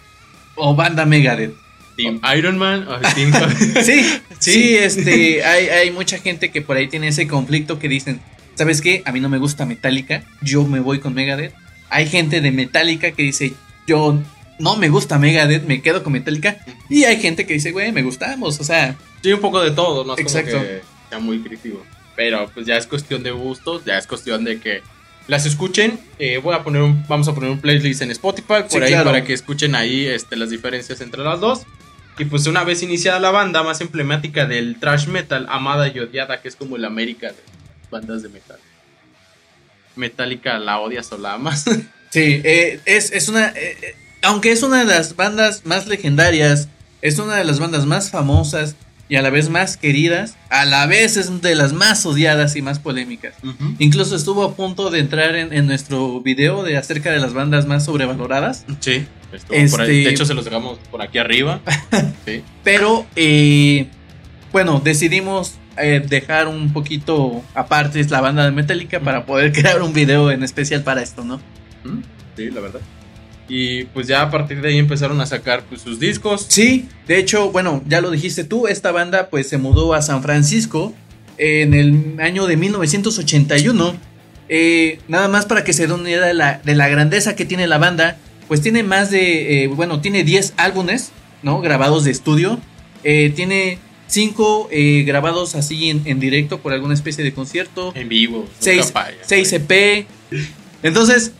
[0.55, 1.53] o banda Megadeth.
[1.95, 3.31] Team Iron Man o Team...
[3.83, 8.19] Sí, sí, este, hay, hay mucha gente que por ahí tiene ese conflicto que dicen,
[8.61, 9.01] ¿sabes qué?
[9.05, 11.51] A mí no me gusta Metallica, yo me voy con Megadeth.
[11.89, 13.53] Hay gente de Metallica que dice,
[13.87, 14.19] yo
[14.59, 16.57] no me gusta Megadeth, me quedo con Metallica.
[16.89, 20.03] Y hay gente que dice, güey, me gustamos, o sea, Sí, un poco de todo,
[20.03, 20.51] no es Exacto.
[20.51, 21.83] como que sea muy crítico.
[22.15, 24.83] Pero pues ya es cuestión de gustos, ya es cuestión de que
[25.27, 25.99] las escuchen.
[26.19, 28.89] Eh, voy a poner un, vamos a poner un playlist en Spotify por Sí, ahí
[28.91, 29.05] claro.
[29.05, 31.61] para que escuchen ahí este, las diferencias entre las dos.
[32.19, 36.41] Y pues una vez iniciada la banda más emblemática del thrash metal, amada y odiada,
[36.43, 37.35] que es como el América de
[37.91, 38.57] bandas de metal.
[39.95, 41.65] Metallica la odias o la amas.
[42.11, 43.47] Sí, eh, es, es una.
[43.51, 46.67] eh, eh, aunque es una de las bandas más legendarias,
[47.01, 48.75] es una de las bandas más famosas
[49.07, 52.61] y a la vez más queridas, a la vez es de las más odiadas y
[52.61, 53.35] más polémicas.
[53.79, 57.65] Incluso estuvo a punto de entrar en, en nuestro video de acerca de las bandas
[57.65, 58.65] más sobrevaloradas.
[58.81, 59.99] Sí, estuvo por ahí.
[59.99, 61.61] Este- de hecho se los dejamos por aquí arriba.
[62.25, 62.43] Sí.
[62.65, 63.87] Pero, eh,
[64.51, 69.93] bueno, decidimos eh, dejar un poquito aparte la banda de Metallica para poder crear un
[69.93, 71.37] video en especial para esto, ¿no?
[71.83, 72.01] Mm,
[72.37, 72.79] Sí, la verdad.
[73.49, 76.45] Y pues ya a partir de ahí empezaron a sacar pues, sus discos.
[76.47, 80.23] Sí, de hecho, bueno, ya lo dijiste tú, esta banda pues se mudó a San
[80.23, 80.93] Francisco
[81.37, 83.95] en el año de 1981.
[84.47, 87.45] Eh, nada más para que se den una idea de la, de la grandeza que
[87.45, 91.11] tiene la banda, pues tiene más de, eh, bueno, tiene 10 álbumes,
[91.43, 91.59] ¿no?
[91.61, 92.59] Grabados de estudio.
[93.03, 93.79] Eh, tiene
[94.11, 94.69] 5
[95.05, 97.93] grabados así en, en directo por alguna especie de concierto.
[97.95, 98.47] En vivo.
[98.59, 99.61] 6 nunca falla, 6 güey.
[99.61, 100.07] EP.
[100.83, 101.31] Entonces,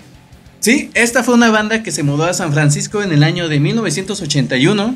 [0.59, 3.59] sí, esta fue una banda que se mudó a San Francisco en el año de
[3.59, 4.95] 1981.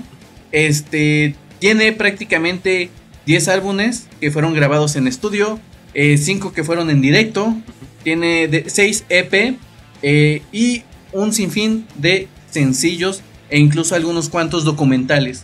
[0.52, 2.90] Este tiene prácticamente
[3.26, 5.60] 10 álbumes que fueron grabados en estudio,
[5.94, 7.56] 5 que fueron en directo,
[8.04, 9.58] tiene 6 EP
[10.02, 15.44] eh, y un sinfín de sencillos e incluso algunos cuantos documentales.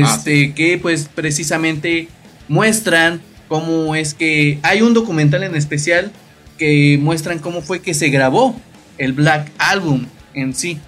[0.00, 2.08] Este que pues precisamente
[2.48, 6.10] muestran cómo es que hay un documental en especial
[6.58, 8.58] que muestran cómo fue que se grabó
[8.98, 10.78] el Black Album en sí,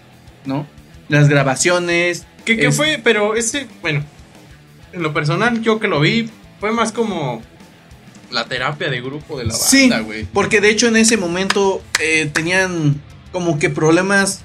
[0.46, 0.66] ¿no?
[1.08, 2.26] Las grabaciones.
[2.44, 3.00] ¿Qué, qué es- fue?
[3.02, 4.02] Pero ese, bueno,
[4.92, 7.42] en lo personal, yo que lo vi, fue más como
[8.30, 10.24] la terapia de grupo de la banda, güey.
[10.32, 13.00] porque de hecho en ese momento eh, tenían
[13.32, 14.40] como que problemas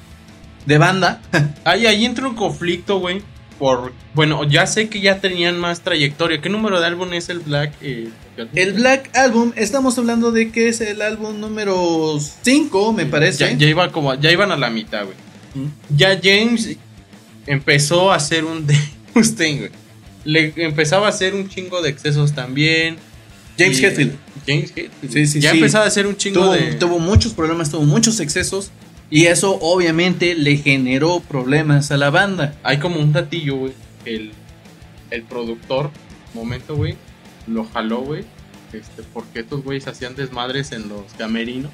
[0.65, 1.21] de banda.
[1.63, 3.21] Ahí, ahí entra un conflicto, güey.
[3.59, 6.39] Por, bueno, ya sé que ya tenían más trayectoria.
[6.41, 7.73] ¿Qué número de álbum es el Black?
[7.81, 8.09] eh,
[8.55, 13.39] El Black Album, estamos hablando de que es el álbum número 5, me parece.
[13.39, 15.17] Ya, ya iba como, ya iban a la mitad, güey.
[15.89, 16.77] Ya James
[17.47, 18.77] empezó a hacer un de
[19.13, 19.71] Mustaine, güey.
[20.23, 22.97] Le empezaba a hacer un chingo de excesos también.
[23.57, 24.13] James Hetfield.
[24.47, 25.11] James Hetfield.
[25.13, 25.57] Sí, sí, ya sí.
[25.57, 26.73] empezaba a hacer un chingo tuvo, de.
[26.75, 28.71] tuvo muchos problemas, tuvo muchos excesos.
[29.09, 32.55] Y eso obviamente le generó problemas a la banda.
[32.63, 33.73] Hay como un datillo, güey.
[34.05, 34.31] El,
[35.09, 35.91] el productor,
[36.33, 36.95] momento, güey,
[37.47, 38.23] lo jaló, güey.
[38.71, 41.71] Este, porque estos güeyes hacían desmadres en los camerinos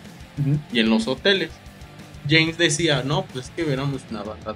[0.72, 1.50] y en los hoteles.
[2.30, 4.56] James decía, no, pues es que éramos una banda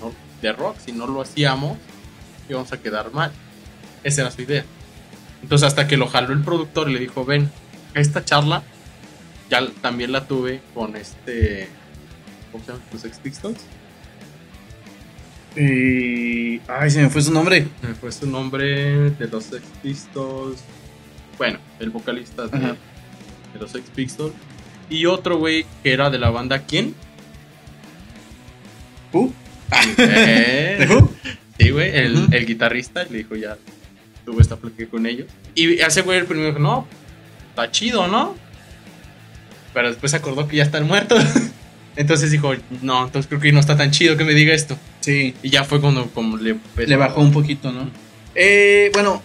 [0.00, 0.12] ¿no?
[0.40, 0.76] de rock.
[0.78, 1.76] Si no lo hacíamos,
[2.48, 3.32] íbamos a quedar mal.
[4.04, 4.64] Esa era su idea.
[5.42, 7.50] Entonces, hasta que lo jaló el productor y le dijo, ven,
[7.94, 8.62] esta charla
[9.50, 11.68] ya también la tuve con este.
[12.52, 12.84] ¿Cómo se llama?
[12.92, 13.60] ¿Los Sex Pistols?
[15.56, 16.60] Y...
[16.68, 17.66] Ay, se me fue su nombre.
[17.82, 20.60] Me fue su nombre de los Sex Pistols.
[21.38, 24.34] Bueno, el vocalista de, de los Sex Pistols.
[24.88, 26.94] Y otro güey que era de la banda ¿Quién?
[29.12, 29.32] ¿Who?
[29.98, 31.10] Eh, ¿De Who?
[31.58, 33.56] Sí, güey, el, guitarrista le dijo ya,
[34.24, 35.26] tuve esta plática con ellos.
[35.54, 36.86] Y ese güey el primero dijo, no,
[37.50, 38.36] está chido, ¿no?
[39.72, 41.24] Pero después se acordó que ya están muertos.
[41.96, 44.78] Entonces dijo, no, entonces creo que no está tan chido que me diga esto.
[45.00, 46.56] Sí, Y ya fue cuando como le,
[46.96, 47.90] bajó un poquito, ¿no?
[48.34, 49.22] Eh, bueno,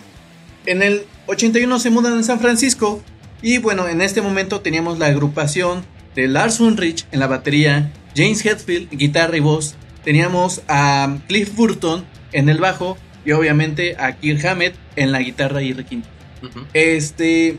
[0.66, 3.04] en el 81 se mudan a San Francisco.
[3.42, 5.84] Y bueno, en este momento teníamos la agrupación
[6.16, 9.76] de Lars Ulrich en la batería, James Hetfield, guitarra y voz.
[10.04, 15.62] Teníamos a Cliff Burton en el bajo y obviamente a Kirk Hammett en la guitarra
[15.62, 16.08] y requinto.
[16.44, 16.66] Ujú.
[16.74, 17.58] Este,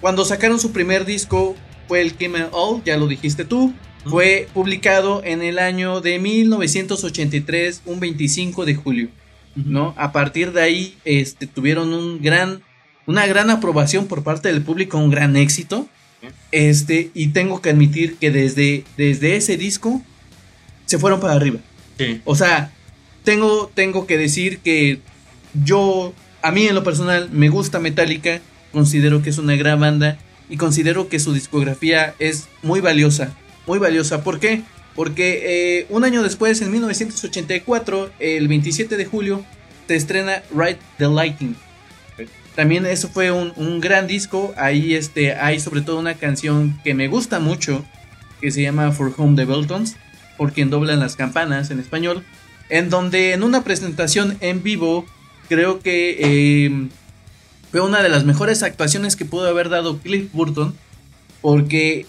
[0.00, 1.56] cuando sacaron su primer disco
[1.88, 3.74] fue el Kimmel All, ya lo dijiste tú.
[4.04, 9.08] Fue publicado en el año de 1983, un 25 de julio,
[9.54, 9.94] ¿no?
[9.98, 12.62] A partir de ahí, este, tuvieron un gran,
[13.06, 15.86] una gran aprobación por parte del público, un gran éxito.
[16.52, 20.02] Este, y tengo que admitir que desde, desde ese disco
[20.86, 21.60] se fueron para arriba.
[21.98, 22.20] Sí.
[22.24, 22.72] O sea,
[23.24, 25.00] tengo, tengo que decir que
[25.64, 28.40] yo, a mí en lo personal, me gusta Metallica,
[28.72, 33.34] considero que es una gran banda y considero que su discografía es muy valiosa,
[33.70, 34.24] muy valiosa.
[34.24, 34.62] ¿Por qué?
[34.96, 39.44] Porque eh, un año después, en 1984, el 27 de julio,
[39.86, 41.54] se estrena Ride the Lightning.
[42.56, 44.52] También eso fue un, un gran disco.
[44.56, 47.84] Ahí este, hay sobre todo una canción que me gusta mucho,
[48.40, 49.94] que se llama For Home the Beltons,
[50.36, 52.24] por quien doblan las campanas en español.
[52.70, 55.06] En donde en una presentación en vivo,
[55.48, 56.88] creo que eh,
[57.70, 60.74] fue una de las mejores actuaciones que pudo haber dado Cliff Burton,
[61.40, 62.06] porque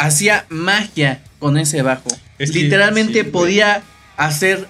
[0.00, 2.08] hacía magia con ese bajo.
[2.38, 3.32] Es Literalmente sí, güey.
[3.32, 3.82] podía
[4.16, 4.66] hacer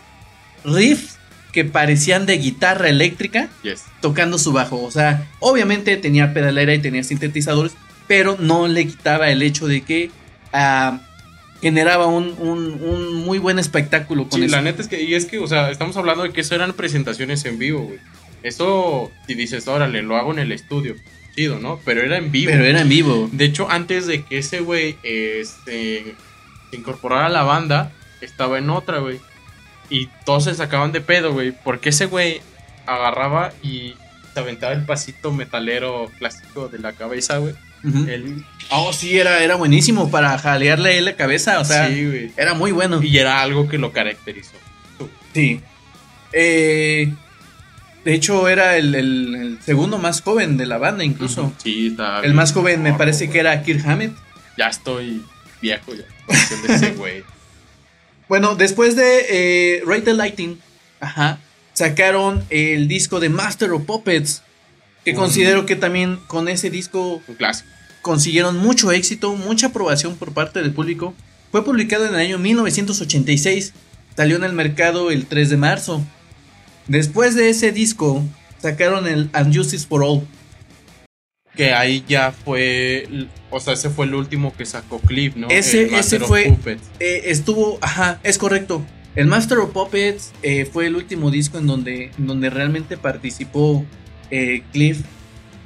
[0.65, 1.17] riffs
[1.53, 3.83] que parecían de guitarra eléctrica Yes.
[4.01, 4.83] tocando su bajo.
[4.83, 7.73] O sea, obviamente tenía pedalera y tenía sintetizadores,
[8.07, 10.11] pero no le quitaba el hecho de que
[10.53, 11.01] ah,
[11.61, 14.57] generaba un, un- un muy buen espectáculo con Sí, eso.
[14.57, 16.73] la neta es que, y es que, o sea, estamos hablando de que eso eran
[16.73, 17.99] presentaciones en vivo, güey.
[18.43, 20.95] Eso, si dices, órale, lo hago en el estudio,
[21.35, 21.81] chido, ¿no?
[21.85, 22.51] Pero era en vivo.
[22.53, 23.29] Pero era en vivo.
[23.33, 26.15] De hecho, antes de que ese güey este,
[26.71, 29.19] se incorporara a la banda, estaba en otra, güey.
[29.89, 31.53] Y todos se sacaban de pedo, güey.
[31.53, 32.41] Porque ese güey
[32.87, 33.95] agarraba y
[34.35, 37.55] se aventaba el pasito metalero clásico de la cabeza, güey.
[38.09, 41.59] Él- Oh, sí, era, era buenísimo para jalearle la cabeza.
[41.59, 43.03] O sea, sí, era muy bueno.
[43.03, 44.53] Y era algo que lo caracterizó.
[45.35, 45.61] Sí.
[46.33, 47.13] Eh,
[48.05, 51.53] de hecho, era el, el- el segundo más joven de la banda, incluso.
[51.63, 54.13] Sí, está El más joven me parece que era Kirk Hammett.
[54.57, 55.23] Ya estoy
[55.63, 56.05] viejo ya.
[56.27, 57.25] con cuestión de ese güey.
[58.29, 60.59] Bueno, después de eh, the Lighting,
[61.01, 61.39] ajá,
[61.73, 64.43] sacaron el disco de Master of Puppets.
[65.05, 67.69] Que considero que también con ese disco Un clásico.
[68.03, 71.15] consiguieron mucho éxito, mucha aprobación por parte del público.
[71.51, 73.73] Fue publicado en el año 1986,
[74.15, 76.05] salió en el mercado el 3 de marzo.
[76.89, 78.23] Después de ese disco,
[78.59, 80.23] sacaron el And Justice for All.
[81.55, 83.07] Que ahí ya fue.
[83.51, 85.49] O sea, ese fue el último que sacó Cliff, ¿no?
[85.51, 86.83] Ese- El ese fue- Puppets.
[87.01, 88.83] Eh, estuvo, ajá, es correcto.
[89.17, 93.85] El Master of Puppets eh, fue el último disco en donde, en donde realmente participó
[94.31, 95.01] eh, Cliff,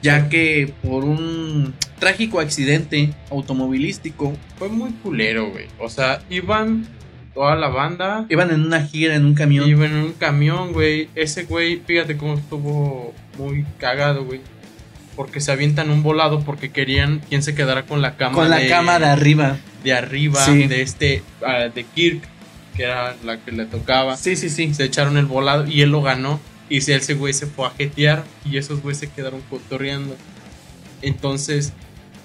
[0.02, 5.66] ya que por un trágico accidente automovilístico Fue muy culero, güey.
[5.78, 6.88] O sea, iban
[7.34, 8.26] toda la banda.
[8.28, 9.68] iban en una gira en un camión.
[9.68, 11.08] Iban en un camión, güey.
[11.14, 14.40] Ese güey, fíjate cómo estuvo muy cagado, güey.
[15.16, 18.56] Porque se avientan un volado porque querían quien se quedara con la cama con la
[18.58, 19.58] de, cama de arriba.
[19.84, 20.66] de arriba Sí.
[20.66, 22.22] de este ah, de Kirk,
[22.76, 24.16] que era la que le tocaba.
[24.16, 24.74] Sí, sí, sí.
[24.74, 26.40] Se echaron el volado y él lo ganó.
[26.68, 30.16] Y ese güey se fue a jetear y esos güeyes se quedaron cotorreando.
[31.02, 31.72] Entonces,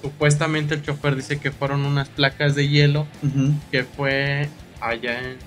[0.02, 3.06] supuestamente el chofer dice que fueron unas placas de hielo
[3.72, 4.48] que fue
[4.82, 5.38] allá en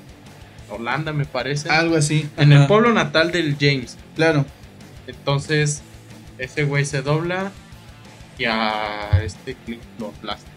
[0.70, 1.68] Holanda, me parece.
[1.68, 2.28] Algo así.
[2.36, 3.96] en ajá, el pueblo natal del James.
[4.16, 4.44] Claro.
[5.06, 5.82] Entonces,
[6.38, 7.50] ese güey se dobla
[8.38, 10.48] y a este clip lo aplasta.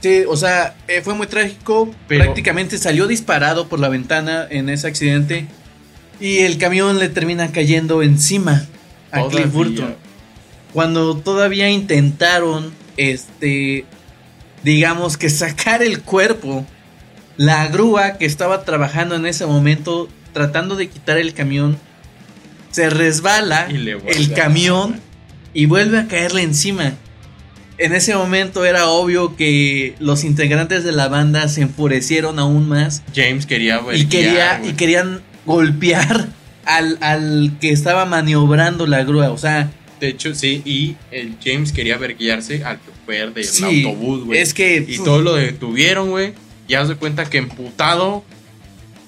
[0.00, 1.90] Sí, o sea, eh, fue muy trágico.
[2.08, 5.46] Pero- Prácticamente salió disparado por la ventana en ese accidente.
[6.20, 8.66] Y el camión le termina cayendo encima
[9.10, 9.40] a Todavía.
[9.42, 9.96] Cliff Burton.
[10.72, 13.84] Cuando todavía intentaron, este,
[14.62, 16.64] digamos que sacar el cuerpo,
[17.36, 21.78] la grúa que estaba trabajando en ese momento, tratando de quitar el camión,
[22.70, 25.00] se resbala Y el camión
[25.52, 26.94] y vuelve a caerle encima.
[27.78, 33.02] En ese momento era obvio que los integrantes de la banda se enfurecieron aún más
[33.14, 36.28] James quería y, verguiar, quería, y querían golpear
[36.66, 39.30] al, al que estaba maniobrando la grúa.
[39.30, 39.70] O sea,
[40.00, 44.40] De hecho, sí, y el James quería verguiarse al chofer del sí, autobús, güey.
[44.40, 44.84] es que...
[44.86, 46.32] Y todo lo detuvieron, güey.
[46.68, 48.24] Ya se cuenta que emputado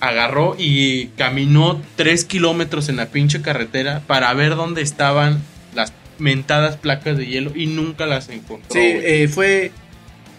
[0.01, 5.41] agarró y caminó tres kilómetros en la pinche carretera para ver dónde estaban
[5.75, 8.69] las mentadas placas de hielo y nunca las encontró.
[8.71, 9.73] Sí, eh, fue.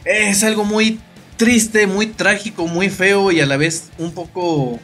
[0.05, 0.99] Es algo muy
[1.37, 4.79] triste, muy trágico, muy feo y a la vez un poco.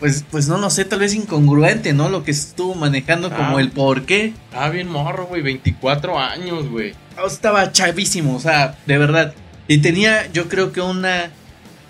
[0.00, 2.08] Pues, pues no lo sé, tal vez incongruente, ¿no?
[2.08, 3.60] Lo que estuvo manejando como Ah.
[3.60, 4.32] el por qué.
[4.52, 5.40] Ah, bien morro, güey.
[5.40, 6.94] 24 años, güey.
[7.26, 9.34] Estaba chavísimo, o sea, de verdad.
[9.68, 11.30] Y tenía, yo creo que una.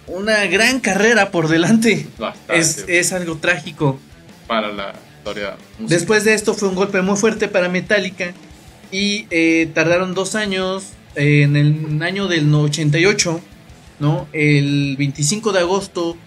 [0.06, 2.06] Una gran carrera por delante.
[2.18, 2.58] Bastante.
[2.60, 3.98] Es, es algo trágico.
[4.46, 5.88] para la historia musical.
[5.88, 8.32] Después de esto fue un golpe muy fuerte para Metallica
[8.92, 13.40] y eh, tardaron dos años, eh, en el año del 88,
[13.98, 14.28] ¿no?
[14.34, 16.18] El 25 de agosto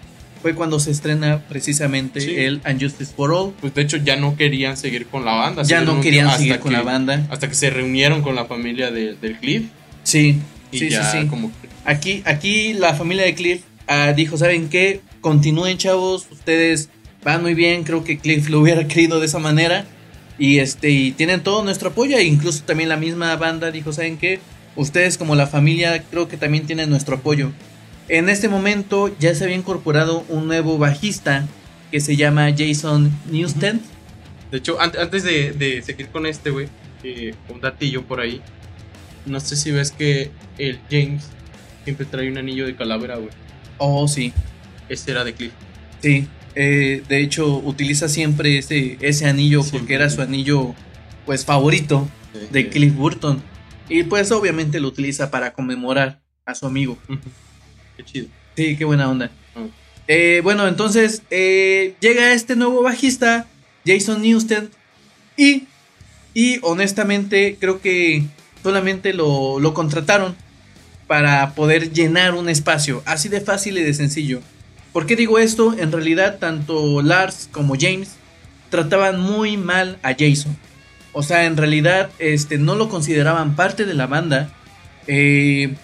[0.42, 2.34] fue cuando se estrena precisamente Sí.
[2.34, 3.52] el And Justice for All.
[3.60, 5.62] Pues de hecho ya no querían seguir con la banda.
[5.62, 7.24] Ya no querían seguir con que- la banda.
[7.30, 9.66] Hasta que se reunieron con la familia de- del Cliff.
[10.02, 10.40] Sí.
[10.72, 11.26] Y Sí, sí, ya sí.
[11.28, 15.00] como que- Aquí, aquí la familia de Cliff ah, dijo, ¿saben qué?
[15.20, 16.90] Continúen chavos, ustedes
[17.24, 19.84] van muy bien, creo que Cliff lo hubiera querido de esa manera.
[20.38, 24.18] Y este, y tienen todo nuestro apoyo, e incluso también la misma banda dijo, ¿saben
[24.18, 24.38] qué?
[24.76, 27.50] Ustedes como la familia creo que también tienen nuestro apoyo.
[28.08, 31.46] En este momento ya se había incorporado un nuevo bajista
[31.90, 33.76] que se llama Jason Newsted.
[34.52, 36.68] De hecho, an- antes de, de seguir con este, güey,
[37.02, 38.40] eh, un datillo por ahí.
[39.26, 41.24] No sé si ves que el James
[41.84, 43.30] siempre trae un anillo de calavera, güey.
[43.78, 44.32] Oh, sí,
[44.88, 45.52] Ese era de Cliff.
[46.02, 46.26] sí.
[46.60, 50.74] Eh, de hecho, utiliza siempre ese, ese anillo porque era su anillo
[51.24, 52.08] pues favorito.
[52.50, 53.40] de Cliff Burton.
[53.88, 56.98] Y pues obviamente lo utiliza para conmemorar a su amigo.
[57.96, 58.26] Qué chido.
[58.56, 59.26] Sí, qué buena onda.
[59.54, 59.66] Mm.
[60.08, 63.46] Eh, bueno, entonces eh, llega este nuevo bajista,
[63.86, 64.64] Jason Newsted.
[65.36, 65.64] Y,
[66.34, 68.24] y honestamente creo que
[68.68, 70.36] solamente lo, lo contrataron
[71.06, 73.02] para poder llenar un espacio.
[73.06, 74.42] Así de fácil y de sencillo.
[74.92, 75.74] ¿Por qué digo esto?
[75.78, 78.10] En realidad tanto Lars como James
[78.68, 80.54] trataban muy mal a Jason.
[81.14, 84.50] O sea, en realidad este, no lo consideraban parte de la banda.
[85.06, 85.74] Eh,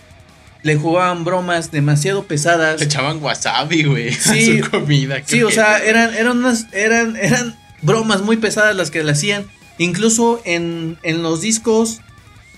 [0.62, 2.80] le jugaban bromas demasiado pesadas.
[2.80, 4.12] Le echaban wasabi, güey.
[4.12, 4.61] Sí.
[4.61, 5.22] a su comida.
[5.24, 9.47] Sí, o sea, eran, eran unas, eran, eran bromas muy pesadas las que le hacían.
[9.78, 12.03] Incluso en, en los discos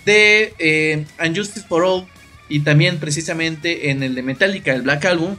[0.07, 2.07] de eh, Unjustice for All
[2.49, 5.37] y también precisamente en el de Metallica, el Black Album,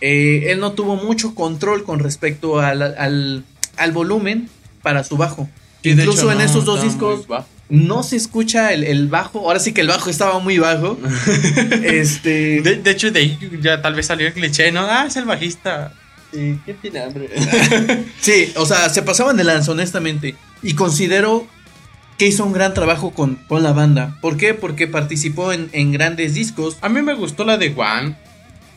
[0.00, 3.44] eh, él no tuvo mucho control con respecto al, al,
[3.76, 4.48] al volumen
[4.82, 5.48] para su bajo.
[5.82, 7.26] Sí, Incluso hecho, en no, esos dos discos
[7.68, 9.40] no se escucha el, el bajo.
[9.40, 10.96] Ahora sí que el bajo estaba muy bajo.
[11.82, 12.62] este.
[12.62, 14.82] De, de hecho, de ahí ya tal vez salió el cliché, ¿no?
[14.82, 15.92] Ah, es el bajista.
[16.32, 17.30] Sí, ¿Quién tiene hambre?
[18.20, 20.34] Sí, o sea, se pasaban de lanza, honestamente.
[20.62, 21.46] Y considero
[22.18, 24.18] que hizo un gran trabajo con, con la banda.
[24.20, 24.54] ¿Por qué?
[24.54, 26.78] Porque participó en, en grandes discos.
[26.80, 28.16] A mí me gustó la de One.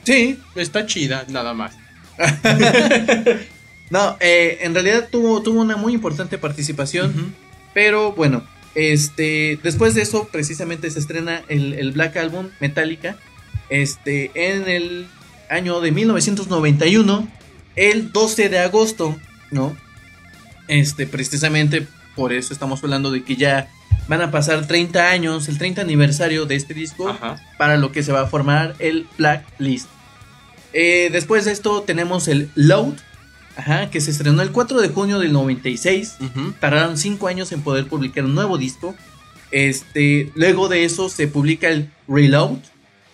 [0.04, 0.40] Sí.
[0.56, 1.76] Está chida, nada más.
[3.90, 7.34] No, eh, en realidad tuvo, tuvo una muy importante participación.
[7.74, 8.44] Pero bueno,
[8.76, 13.18] este, después de eso, precisamente se estrena el, el Black Album Metallica.
[13.70, 15.08] Este, en el
[15.50, 17.28] año de 1991,
[17.76, 19.18] el 12 de agosto,
[19.52, 19.76] ¿no?
[20.68, 21.88] Este, precisamente
[22.18, 23.70] por eso estamos hablando de que ya
[24.10, 27.38] van a pasar 30 años, el 30 aniversario de este disco, Ajá.
[27.58, 29.88] para lo que se va a formar el Blacklist.
[30.74, 32.96] Eh, después de esto tenemos el Load,
[33.56, 36.54] ajá, que se estrenó el 4 de junio del 96 Ujú.
[36.60, 38.96] tardaron 5 años en poder publicar un nuevo disco.
[39.52, 42.58] Este, luego de eso se publica el Reload,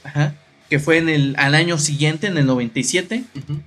[0.03, 0.33] ajá,
[0.69, 3.23] que fue en el, al año siguiente, en el 97.
[3.35, 3.59] Ujú.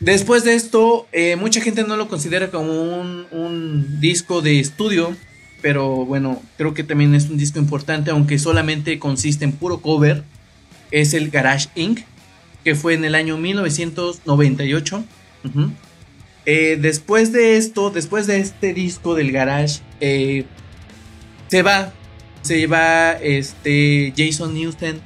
[0.00, 5.14] Después de esto, eh, mucha gente no lo considera como un, un disco de estudio,
[5.60, 10.24] pero bueno, creo que también es un disco importante, aunque solamente consiste en puro cover.
[10.90, 12.00] Es el Garage Inc.,
[12.64, 15.04] que fue en el año 1998.
[15.44, 15.70] Ujú.
[16.46, 20.46] Eh, después de esto, después de este disco del Garage, eh,
[21.48, 21.92] se va,
[22.40, 24.96] se va este Jason Newsted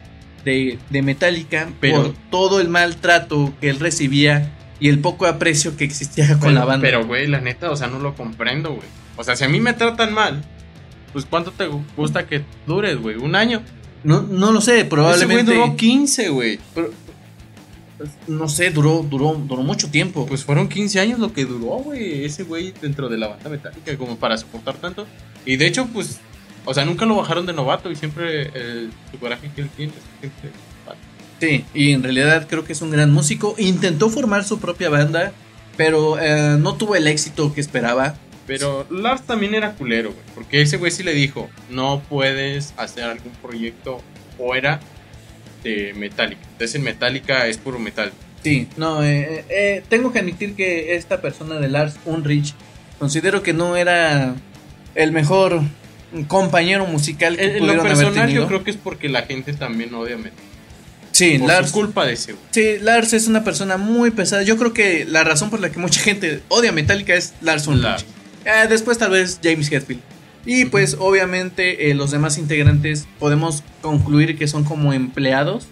[0.45, 5.77] de, de Metallica Pero- por todo el maltrato que él recibía y el poco aprecio
[5.77, 6.83] que existía con la banda.
[6.83, 8.89] Pero, güey, la neta, o sea, no lo comprendo, güey.
[9.16, 10.45] O sea, si a mí me tratan mal,
[11.12, 13.16] pues ¿cuánto te gusta que dures, güey?
[13.16, 13.62] ¿Un año?
[14.03, 15.45] no, no lo sé, Ese probablemente.
[15.55, 16.59] güey duró 15, güey.
[18.27, 20.27] No sé, duró, duró, duró mucho tiempo.
[20.27, 23.97] Pues fueron 15 años lo que duró, güey, ese güey dentro de la banda metálica,
[23.97, 25.07] como para soportar tanto.
[25.47, 26.18] Y de hecho, pues,
[26.64, 29.93] o sea, nunca lo bajaron de novato y siempre el, su coraje que él tiene
[29.93, 30.51] es siempre.
[31.45, 33.55] Sí, y en realidad creo que es un gran músico.
[33.59, 35.32] Intentó formar su propia banda,
[35.76, 38.14] pero eh, no tuvo el éxito que esperaba.
[38.47, 43.05] Pero Lars también era culero, güey, porque ese güey sí le dijo, no puedes hacer
[43.05, 44.01] algún proyecto
[44.36, 44.80] fuera
[45.62, 46.42] de Metallica.
[46.53, 48.12] Entonces en Metallica es puro metal.
[48.42, 52.55] Sí, no, eh, eh, tengo que admitir que esta persona de Lars Ulrich
[52.99, 54.34] considero que no era
[54.95, 55.62] el mejor
[56.28, 58.42] compañero musical que En, en lo haber personal tenido.
[58.42, 60.43] yo creo que es porque la gente también odia Metallica.
[61.14, 62.44] Sí, Por Lars, su culpa de ese, güey.
[62.50, 64.42] sí, Lars es una persona muy pesada.
[64.42, 67.82] Yo creo que la razón por la que mucha gente odia Metallica es Lars Ulrich.
[67.82, 68.04] Lars.
[68.44, 70.00] Eh, después tal vez James Hetfield.
[70.46, 75.66] Y pues obviamente eh, los demás integrantes podemos concluir que son como empleados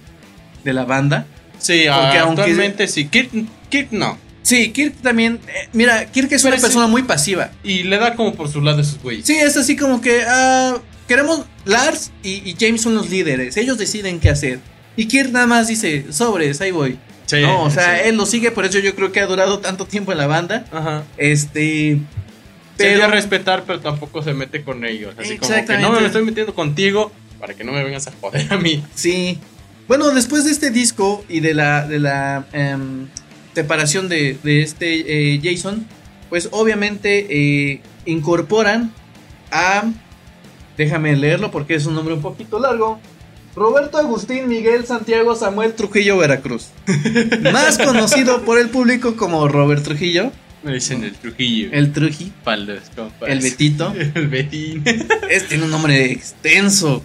[0.64, 1.26] de la banda.
[1.58, 3.06] Sí, Porque aunque- actualmente sí.
[3.08, 3.30] Kirk,
[3.68, 4.16] Kirk no.
[4.42, 5.40] Sí, Kirk también.
[5.46, 6.62] eh, mira, Kirk es Pero una sí.
[6.62, 7.50] persona muy pasiva.
[7.62, 9.26] Y le da como por su lado a esos güeyes.
[9.26, 13.56] Sí, es así como que ah, queremos Lars y, y James son los líderes.
[13.58, 14.58] Ellos deciden qué hacer.
[14.96, 16.98] Y Kirk nada más dice, sobres, ahí voy.
[17.26, 18.08] Sí, no, o sea, sí.
[18.08, 20.66] él lo sigue, por eso yo creo que ha durado tanto tiempo en la banda.
[20.70, 21.04] Ajá.
[21.16, 21.98] Este.
[22.76, 25.14] Se dio Pero a respetar, pero tampoco se mete con ellos.
[25.18, 27.12] Así como que no me estoy metiendo contigo.
[27.38, 28.84] para que no me vengas a joder a mí.
[28.94, 29.38] Sí.
[29.88, 33.08] Bueno, después de este disco y de la, de la em,
[33.54, 35.86] separación de, de este eh, Jason,
[36.28, 38.92] pues obviamente eh, incorporan
[39.50, 39.84] a...
[40.76, 42.98] Déjame leerlo porque es un nombre un poquito largo.
[43.54, 46.68] Roberto Agustín Miguel Santiago Samuel Trujillo Veracruz.
[47.52, 50.32] Más conocido por el público como Robert Trujillo.
[50.62, 51.70] Me dicen el Trujillo.
[51.72, 52.32] El Truji.
[52.94, 53.28] compas.
[53.28, 53.92] El Betito.
[54.14, 54.84] El Betín.
[55.30, 57.02] Es, tiene un nombre extenso.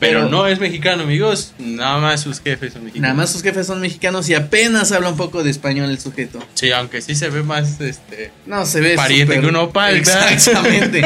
[0.00, 1.52] Pero Pero- no es mexicano, amigos.
[1.58, 3.02] Nada más sus jefes son mexicanos.
[3.02, 6.38] Nada más sus jefes son mexicanos y apenas habla un poco de español el sujeto.
[6.54, 8.32] Sí, aunque sí se ve más este.
[8.46, 9.94] No, se ve Pariente súper- que un opal.
[9.96, 11.00] Exactamente.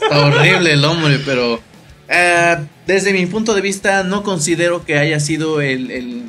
[0.00, 1.60] Está horrible el hombre, pero
[2.08, 2.56] eh,
[2.86, 6.22] desde mi punto de vista no considero que haya sido el, el-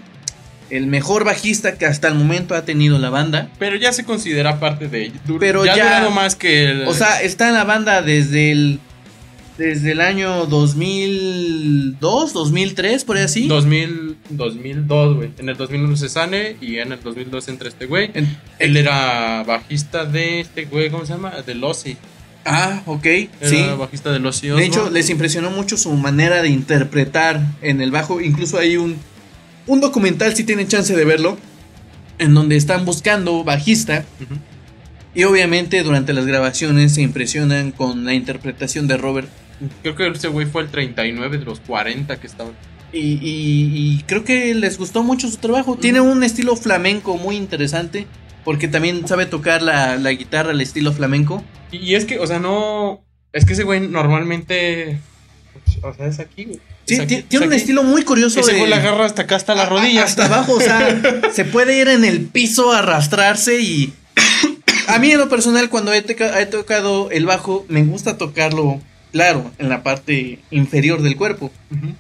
[0.70, 3.50] el mejor bajista que hasta el momento ha tenido la banda.
[3.60, 5.20] Pero ya se considera parte de ello.
[5.26, 6.84] Du- Pero ya, ya- ha durado más que el.
[6.88, 8.80] O sea, está en la banda desde el
[9.58, 13.48] desde el año 2002, 2003, por ahí así.
[13.48, 15.30] 2000, 2002, güey.
[15.38, 18.10] En el 2001 se sane y en el 2002 entra este güey.
[18.14, 21.32] En- Él era bajista de este güey, ¿cómo se llama?
[21.46, 21.98] De Lossy.
[22.46, 23.64] Ah, ok, Era sí.
[23.78, 28.22] bajista de Lossy De hecho, les impresionó mucho su manera de interpretar en el bajo.
[28.22, 28.98] Incluso hay un,
[29.68, 31.38] un documental, si tienen chance de verlo,
[32.20, 34.06] en donde están buscando bajista.
[35.16, 39.30] Y obviamente durante las grabaciones se impresionan con la interpretación de Robert.
[39.84, 42.54] Creo que ese güey fue el 39 de los 40 que estaban.
[42.92, 45.78] Y, y- y creo que les gustó mucho su trabajo.
[45.78, 48.08] Tiene un estilo flamenco muy interesante.
[48.46, 51.44] Porque también sabe tocar la, la guitarra al estilo flamenco.
[51.72, 53.04] Y, y es que, o sea, no.
[53.32, 55.00] Es que ese güey normalmente.
[55.82, 56.60] O sea, es aquí, güey.
[56.86, 57.62] Sí, aquí, tiene un aquí.
[57.62, 58.40] estilo muy curioso.
[58.42, 60.04] Ese de- güey la agarra hasta acá, hasta la a- rodilla.
[60.04, 61.02] Hasta abajo, o sea,
[61.34, 63.94] se puede ir en el piso, arrastrarse y...
[64.90, 68.82] A mí en lo personal, cuando he, he tocado el bajo, me gusta tocarlo,
[69.14, 71.50] claro, en la parte inferior del cuerpo.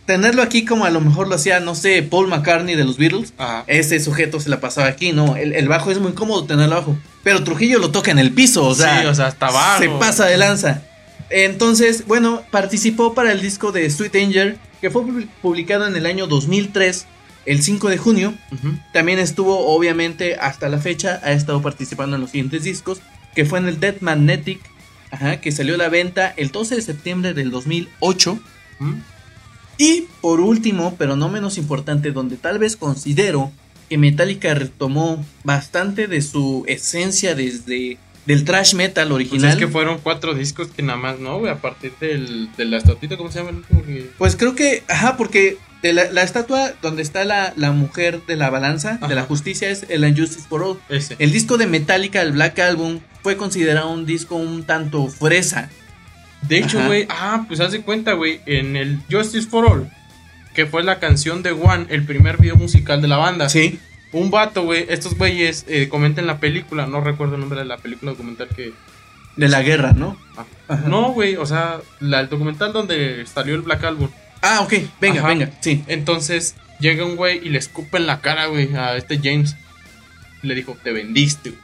[0.05, 3.33] Tenerlo aquí como a lo mejor lo hacía, no sé, Paul McCartney de los Beatles.
[3.37, 3.63] Ajá.
[3.67, 5.35] Ese sujeto se la pasaba aquí, ¿no?
[5.37, 6.97] El, el bajo es muy cómodo tenerlo abajo.
[7.23, 8.99] Pero Trujillo lo toca en el piso, o sea...
[9.01, 9.81] sí, o sea, hasta abajo.
[9.81, 10.81] Se pasa de lanza.
[11.29, 16.05] Entonces, bueno, participó para el disco de Sweet Danger, que fue publi- publicado en el
[16.05, 17.05] año 2003,
[17.45, 18.33] el 5 de junio.
[18.91, 22.99] También estuvo, obviamente, hasta la fecha, ha estado participando en los siguientes discos,
[23.35, 24.59] que fue en el Dead Magnetic,
[25.13, 28.39] ajá, que salió a la venta el 12 de septiembre del 2008.
[28.79, 28.95] Ujú.
[29.77, 33.51] Y por último, pero no menos importante, donde tal vez considero
[33.89, 39.51] que Metallica retomó bastante de su esencia desde del thrash metal Pues original.
[39.51, 41.51] es que fueron cuatro discos que nada más, ¿no, güey?
[41.51, 43.83] A partir del, de la estatuita, ¿cómo se llama el último?
[43.83, 48.21] que- Pues creo que, ajá, porque de la, la estatua donde está la, la mujer
[48.25, 50.79] de la balanza, de la justicia, es el Injustice for All.
[50.87, 51.17] Ese.
[51.19, 55.69] El disco de Metallica, el Black Album, fue considerado un disco un tanto fresa.
[56.43, 59.89] De hecho, güey, ah, pues haz de cuenta, güey, en el Justice for All,
[60.53, 63.49] que fue la canción de One, el primer video musical de la banda.
[63.49, 63.79] Sí.
[64.13, 67.77] Un vato, güey, estos güeyes eh, comentan la película, no recuerdo el nombre de la
[67.77, 68.73] película documental que...
[69.35, 70.15] De la guerra, ¿no?
[70.69, 74.09] ah, no, güey, o sea, la, el documental donde salió el Black Album.
[74.43, 75.27] Ah, ok, venga, Ajá.
[75.29, 75.83] venga, sí.
[75.87, 79.55] Entonces llega un güey y le escupe en la cara, güey, a este James.
[80.43, 81.61] Le dijo, te vendiste, güey.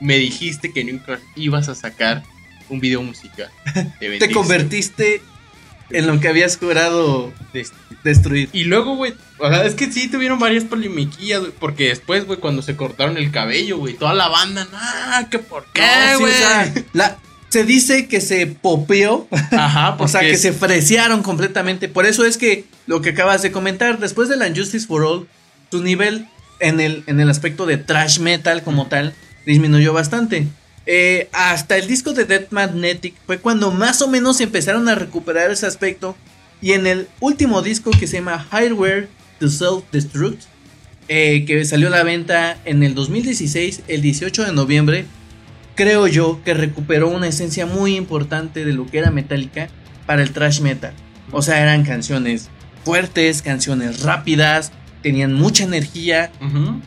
[0.00, 2.22] Me dijiste que nunca ibas a sacar
[2.70, 3.50] un video musical.
[3.74, 4.32] Te, Te vendiste.
[4.34, 5.22] convertiste
[5.90, 7.72] en lo que habías jurado Des-
[8.04, 8.48] destruir.
[8.52, 12.38] Y luego, güey, o sea, es que sí tuvieron varias polemiquillas, güey, porque después, güey,
[12.38, 16.20] cuando se cortaron el cabello, güey, toda la banda, ah, que por qué, No, sí,
[16.22, 16.32] güey.
[16.32, 17.18] o sea, la-
[17.48, 21.88] se dice que se popeó, Ajá, o sea, que es- se fresearon completamente.
[21.88, 25.28] Por eso es que lo que acabas de comentar, después de la Injustice for All,
[25.70, 26.26] tu nivel
[26.60, 29.14] en el, en el aspecto de trash metal como tal
[29.46, 30.46] disminuyó bastante.
[30.86, 35.50] Eh, hasta el disco de Death Magnetic fue cuando más o menos empezaron a recuperar
[35.50, 36.16] ese aspecto.
[36.62, 39.08] Y en el último disco que se llama Hardware
[39.38, 40.42] to Self-Destruct,
[41.08, 45.06] eh, que salió a la venta en el 2016, el 18 de noviembre,
[45.74, 49.68] creo yo que recuperó una esencia muy importante de lo que era Metallica
[50.06, 50.94] para el thrash metal.
[51.30, 52.48] O sea, eran canciones
[52.84, 54.72] fuertes, canciones rápidas,
[55.02, 56.32] tenían mucha energía.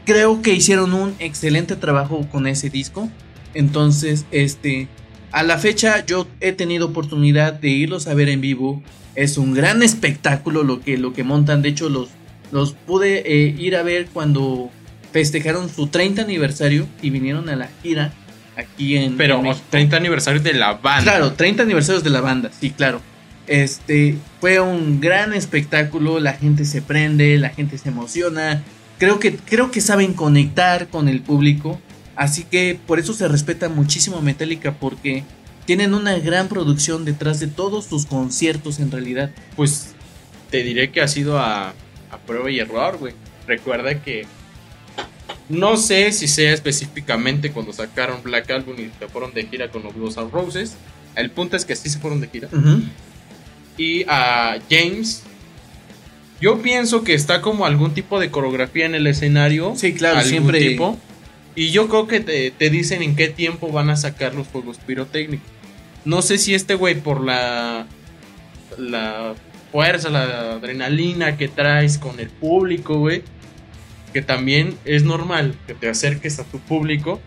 [0.05, 3.09] Creo que hicieron un excelente trabajo con ese disco.
[3.53, 4.87] Entonces, este,
[5.31, 8.81] a la fecha yo he tenido oportunidad de irlos a ver en vivo.
[9.15, 11.61] Es un gran espectáculo lo que, lo que montan.
[11.61, 12.09] De hecho, los,
[12.51, 14.69] los pude eh, ir a ver cuando
[15.11, 18.13] festejaron su 30 aniversario y vinieron a la gira
[18.55, 19.65] aquí en, Pero en o- México.
[19.71, 21.11] 30 aniversario de la banda.
[21.11, 23.01] Claro, 30 aniversarios de la banda, sí, claro.
[23.47, 28.61] Este fue un gran espectáculo, la gente se prende, la gente se emociona.
[28.99, 31.81] Creo que creo que saben conectar con el público,
[32.19, 35.23] así que por eso se respeta muchísimo Metallica porque
[35.65, 39.31] tienen una gran producción detrás de todos sus conciertos en realidad.
[39.55, 39.93] Pues
[40.51, 41.69] te diré que ha sido a,
[42.11, 43.13] a prueba y error, güey.
[43.47, 44.25] Recuerda que
[45.47, 49.83] no sé si sea específicamente cuando sacaron Black Album y se fueron de gira con
[49.83, 50.75] los Guns N' Roses.
[51.15, 52.49] El punto es que sí se fueron de gira.
[53.77, 55.23] Y a James,
[56.41, 59.73] yo pienso que está como algún tipo de coreografía en el escenario.
[59.77, 60.97] Sí, claro, algún siempre- tipo.
[61.55, 64.77] Y yo creo que te, te dicen en qué tiempo van a sacar los fuegos
[64.77, 65.47] pirotécnicos.
[66.05, 67.87] No sé si este güey por la
[68.77, 69.35] la
[69.71, 73.23] fuerza, la adrenalina que traes con el público, güey,
[74.13, 77.19] que también es normal que te acerques a tu público.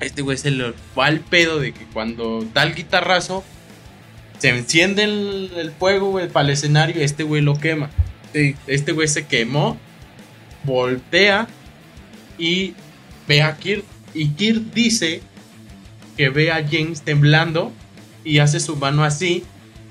[0.00, 3.44] Este güey se le va el pedo de que cuando da el guitarrazo
[4.38, 7.90] se enciende el, el fuego, güey, para el escenario y este güey lo quema.
[8.66, 9.78] Este güey se quemó,
[10.64, 11.46] voltea
[12.36, 12.74] y
[13.26, 13.84] ve a Kirk.
[14.14, 15.22] Y Kirk dice
[16.16, 17.72] que ve a James temblando
[18.24, 19.44] y hace su mano así.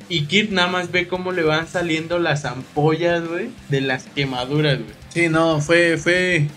[0.10, 4.80] Y Kirk nada más ve cómo le van saliendo las ampollas, güey, de las quemaduras,
[4.80, 4.94] güey.
[5.10, 6.48] Sí, no, fue, fue,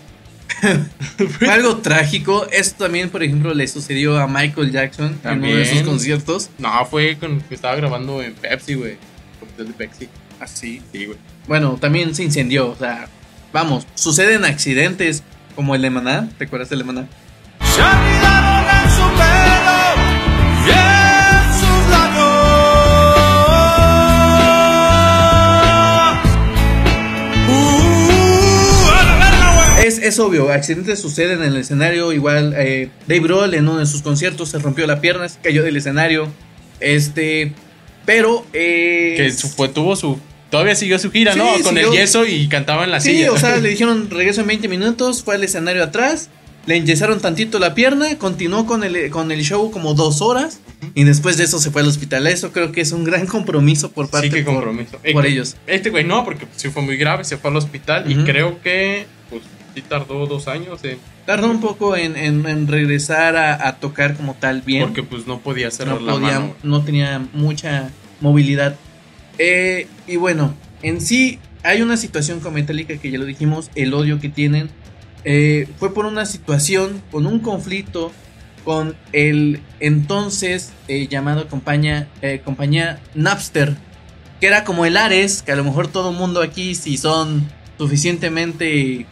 [1.39, 2.47] fue algo trágico.
[2.51, 6.49] Esto también, por ejemplo, le sucedió a Michael Jackson en uno de sus conciertos.
[6.57, 8.97] No, fue con que estaba grabando en Pepsi, güey.
[9.57, 10.07] De Pepsi.
[10.39, 10.81] Así.
[10.91, 11.17] Sí, güey.
[11.47, 12.69] Bueno, también se incendió.
[12.69, 13.07] O sea,
[13.53, 15.23] vamos, suceden accidentes
[15.57, 16.29] como el de Maná.
[16.37, 17.07] ¿Te acuerdas del de Maná?
[17.75, 19.79] Se anidaron en su pelo
[20.65, 22.37] y en sus labios.
[27.49, 29.87] Uh, a la verga, güey.
[29.87, 32.13] Es, es obvio, accidentes suceden en el escenario.
[32.13, 35.63] Igual, eh, Dave Grohl en uno de sus conciertos se rompió la pierna, se cayó
[35.63, 36.27] del escenario.
[36.79, 37.53] Este,
[38.05, 38.45] pero.
[38.53, 40.19] Eh, Que su- fue, tuvo su.
[40.49, 41.45] Todavía siguió su gira, Sí, ¿no?
[41.63, 41.91] Con siguió.
[41.91, 43.31] el yeso y cantaba en la Sí, silla.
[43.31, 46.29] o sea, le dijeron regreso en 20 minutos, fue al escenario atrás,
[46.65, 50.59] le enyesaron tantito la pierna, continuó con el, con el show como dos horas
[50.95, 52.27] y después de eso se fue al hospital.
[52.27, 54.97] Eso creo que es un gran compromiso por parte sí, por- compromiso.
[55.13, 55.55] por Eh, ellos.
[55.65, 59.05] Este güey no, porque sí fue muy grave, se fue al hospital y creo que
[59.29, 59.43] pues
[59.75, 64.15] sí tardó dos años en- Tardó un poco en, en- en regresar a, a tocar
[64.15, 64.83] como tal bien.
[64.83, 66.55] porque pues no podía cerrar no, la podía- mano.
[66.63, 67.89] no tenía mucha
[68.21, 68.75] movilidad.
[69.37, 73.93] Eh, y bueno, en sí hay una situación con Metallica que ya lo dijimos, el
[73.93, 74.69] odio que tienen.
[75.23, 78.11] eh, fue por una situación, con un conflicto
[78.63, 82.07] con el entonces eh, llamado compañía,
[82.45, 83.75] compañía Napster,
[84.39, 87.49] que era como el Ares, que a lo mejor todo el mundo aquí, si son
[87.77, 89.05] suficientemente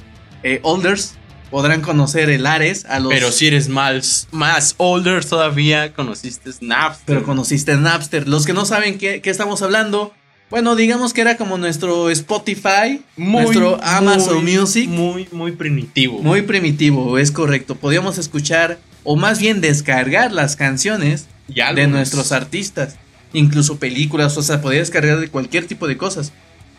[0.61, 1.15] olders,
[1.51, 3.11] podrán conocer el Ares a los...
[3.11, 6.97] Pero si eres más, más older todavía, conociste Snap.
[7.05, 8.27] pero conociste Napster.
[8.27, 10.13] Los que no saben qué, qué estamos hablando,
[10.49, 14.89] bueno, digamos que era como nuestro Spotify, nuestro Amazon muy, Music.
[14.89, 16.21] Muy, muy primitivo.
[16.21, 17.75] Muy primitivo, es correcto.
[17.75, 22.95] Podíamos escuchar, o más bien descargar las canciones de nuestros artistas,
[23.33, 26.31] incluso películas, o sea, podía descargar de cualquier tipo de cosas.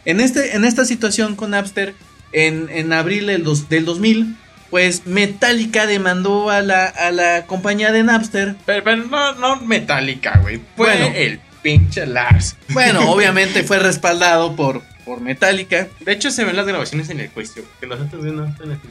[0.05, 1.95] En, este, en esta situación con Napster,
[2.33, 4.37] en, en abril del, dos- del 2000,
[4.71, 10.39] pues Metallica demandó a la, a la compañía de Napster Pero, pero no, no Metallica,
[10.43, 10.61] güey.
[10.77, 11.13] Fue Bueno.
[11.15, 12.57] el pinche Lars.
[12.69, 15.89] Bueno, obviamente fue respaldado por, por Metallica.
[16.01, 17.65] De hecho, se ven las grabaciones en el juicio.
[17.81, 18.89] Que otros días no están aquí.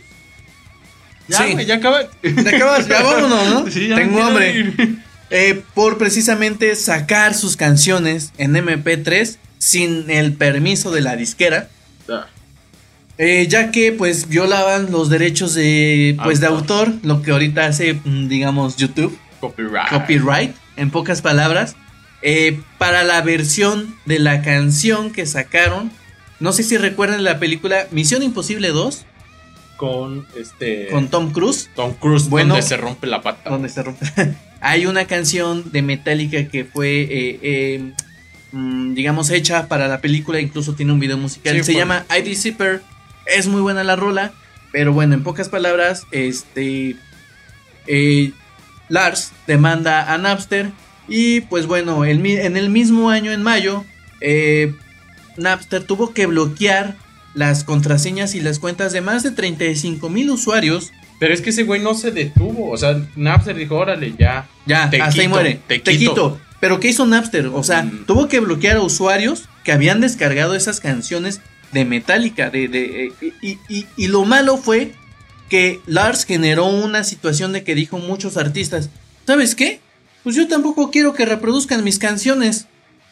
[1.27, 1.53] Ya, Sí.
[1.53, 2.01] güey, ya acaba.
[2.21, 3.71] Te acabas, ya vámonos, ¿no?
[3.71, 4.73] Sí, ya Tengo hambre.
[5.31, 11.67] Eh, por precisamente sacar sus canciones en MP3 sin el permiso de la disquera.
[12.07, 12.27] Ah,
[13.17, 16.93] eh, ya que pues violaban los derechos de pues de Autor.
[17.03, 19.89] lo que ahorita hace mm, digamos YouTube, Copyright.
[19.89, 21.75] copyright, en pocas palabras,
[22.21, 25.91] eh, para la versión de la canción que sacaron.
[26.39, 29.05] No sé si recuerdan la película Misión Imposible 2
[29.77, 30.87] Con este.
[30.87, 31.69] con Tom Cruise.
[31.75, 32.55] Tom Cruise, Bueno.
[32.55, 33.49] donde se rompe la pata.
[33.49, 34.05] donde se rompe.
[34.61, 37.91] Hay una canción de Metallica que fue, eh, eh,
[38.51, 41.55] mm, digamos, hecha para la película, incluso tiene un video musical.
[41.57, 42.81] Sí, se llama ID Zipper.
[43.25, 44.31] Es muy buena la rola,
[44.71, 46.95] pero bueno, en pocas palabras, este.
[47.87, 48.31] eh,
[48.89, 50.71] Lars demanda a Napster.
[51.07, 53.83] Y pues bueno, el en el mismo año, en mayo,
[54.21, 54.73] eh,
[55.37, 56.95] Napster tuvo que bloquear
[57.33, 61.63] las contraseñas y las cuentas de más de 35 mil usuarios Pero es que ese
[61.63, 62.71] güey no se detuvo.
[62.71, 64.47] O sea, Napster dijo, órale, ya.
[64.65, 65.59] Ya, Te hasta ahí quito, muere.
[65.67, 66.11] te Te, quito.
[66.13, 66.39] quito.
[66.59, 67.47] Pero ¿qué hizo Napster?
[67.47, 68.05] O sea, Mm.
[68.05, 71.41] tuvo que bloquear a usuarios que habían descargado esas canciones
[71.75, 72.49] de Metallica.
[72.49, 73.11] De, de, eh,
[73.43, 74.93] y, y- y lo malo fue
[75.49, 78.89] que Lars generó una situación de que dijo muchos artistas,
[79.27, 79.79] ¿sabes qué?
[80.23, 82.65] Pues yo tampoco quiero que reproduzcan mis canciones,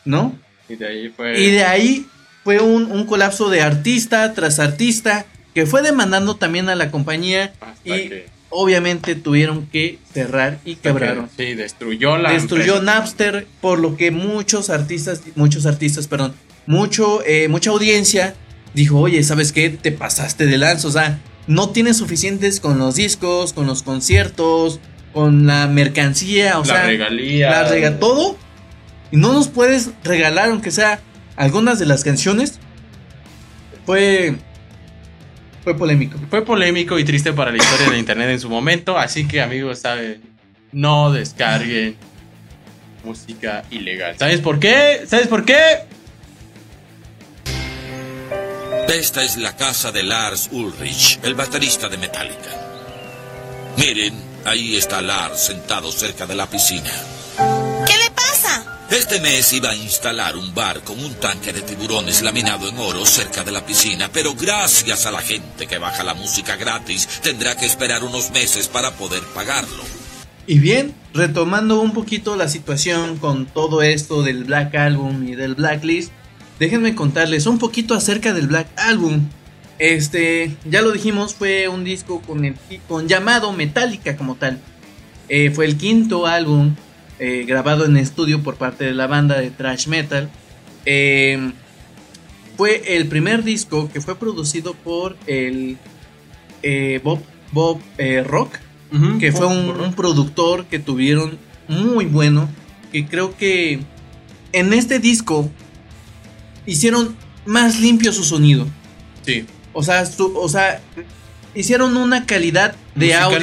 [0.06, 0.36] ¿no?
[0.68, 1.40] Y de ahí fue.
[1.40, 2.08] Y de ahí
[2.44, 7.54] fue un, un colapso de artista tras artista que fue demandando también a la compañía
[7.62, 11.30] Hasta y que- obviamente tuvieron que cerrar y quebraron.
[11.38, 12.32] Sí, destruyó la.
[12.32, 13.00] Destruyó empresa.
[13.00, 16.34] Napster, por lo que muchos artistas, muchos artistas, perdón,
[16.66, 18.34] mucho, eh, mucha audiencia
[18.74, 19.70] dijo, oye, ¿sabes qué?
[19.70, 24.80] Te pasaste de lanza, o sea, no tienes suficientes con los discos, con los conciertos,
[25.14, 27.50] con la mercancía, o la sea, regalía.
[27.50, 28.38] la rega todo.
[29.12, 31.00] Y no nos puedes regalar, aunque sea
[31.36, 32.60] algunas de las canciones.
[33.86, 34.36] Fue.
[35.64, 36.18] Fue polémico.
[36.30, 39.80] Fue polémico y triste para la historia de internet en su momento, así que amigos,
[39.80, 40.22] saben,
[40.72, 41.96] no descarguen
[43.04, 44.18] música ilegal.
[44.18, 45.04] ¿Sabes por qué?
[45.08, 45.56] ¿Sabes por qué?
[48.88, 52.52] Esta es la casa de Lars Ulrich, el baterista de Metallica.
[53.78, 54.14] Miren,
[54.46, 56.92] ahí está Lars sentado cerca de la piscina.
[57.88, 58.86] ¿Qué le pasa?
[58.92, 63.06] Este mes iba a instalar un bar con un tanque de tiburones laminado en oro
[63.06, 67.56] cerca de la piscina, pero gracias a la gente que baja la música gratis, tendrá
[67.56, 69.84] que esperar unos meses para poder pagarlo.
[70.46, 75.56] Y bien, retomando un poquito la situación con todo esto del Black Album y del
[75.56, 76.12] Blacklist,
[76.60, 79.28] déjenme contarles un poquito acerca del Black Album.
[79.80, 82.56] Este, ya lo dijimos, fue un disco con, el,
[82.88, 84.60] con llamado Metallica como tal.
[85.30, 86.76] Eh, fue el quinto álbum
[87.20, 90.30] eh, grabado en estudio por parte de la banda de thrash metal.
[90.86, 91.52] Eh,
[92.56, 95.78] fue el primer disco que fue producido por el
[97.04, 97.20] Bob,
[97.52, 97.80] Bob
[98.26, 98.60] Rock,
[99.20, 102.48] que fue un, un productor que tuvieron muy bueno.
[102.92, 103.80] Que creo que
[104.52, 105.50] en este disco
[106.66, 108.68] hicieron más limpio su sonido.
[109.26, 109.46] Sí.
[109.74, 110.82] O sea, su- o sea
[111.56, 113.38] hicieron una calidad de audio.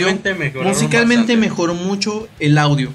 [0.65, 1.37] Musicalmente bastante.
[1.37, 2.93] mejoró mucho el audio.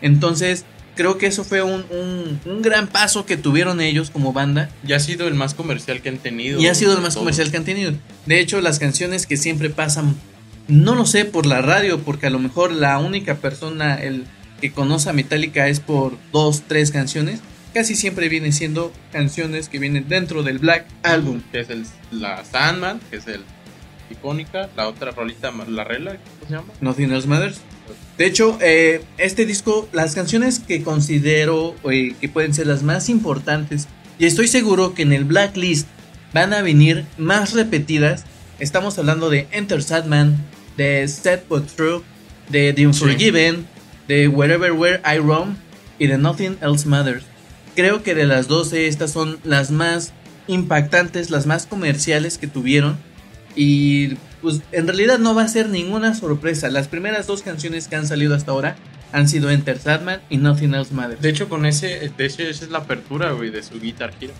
[0.00, 0.64] Entonces,
[0.96, 4.68] creo que eso fue un, un- un gran paso que tuvieron ellos como banda.
[4.86, 6.60] Y ha sido el más comercial que han tenido.
[6.60, 7.92] Y ha sido el más comercial que han tenido.
[8.26, 10.16] De hecho, las canciones que siempre pasan,
[10.66, 14.24] no lo sé, por la radio, porque a lo mejor la única persona el
[14.60, 17.40] que conoce a Metallica es por dos, tres canciones.
[17.74, 21.42] Casi siempre viene siendo canciones que vienen dentro del Black Album.
[21.52, 23.42] Que es el, la Sandman, que es el
[24.10, 24.68] icónica.
[24.76, 26.72] La otra rolita, la rela, ¿cómo se llama?
[26.80, 27.60] Nothing Else Matters.
[28.16, 33.08] De hecho, eh, este disco, las canciones que considero eh, que pueden ser las más
[33.08, 33.86] importantes,
[34.18, 35.86] y estoy seguro que en el Blacklist
[36.34, 38.24] van a venir más repetidas.
[38.58, 40.36] Estamos hablando de Enter Sadman,
[40.76, 42.02] de Set But True,
[42.48, 43.66] de The Unforgiven,
[44.08, 45.56] de Wherever Where I Roam
[45.98, 47.24] y de Nothing Else Matters.
[47.78, 50.12] Creo que de las 12 estas son las más
[50.48, 52.98] impactantes, las más comerciales que tuvieron.
[53.54, 56.70] Y pues en realidad no va a ser ninguna sorpresa.
[56.70, 58.74] Las primeras dos canciones que han salido hasta ahora
[59.12, 61.22] han sido Enter Sadman y Nothing Else Matters.
[61.22, 64.32] De hecho, con ese, de hecho, esa es la apertura, güey, de su Guitar Hero.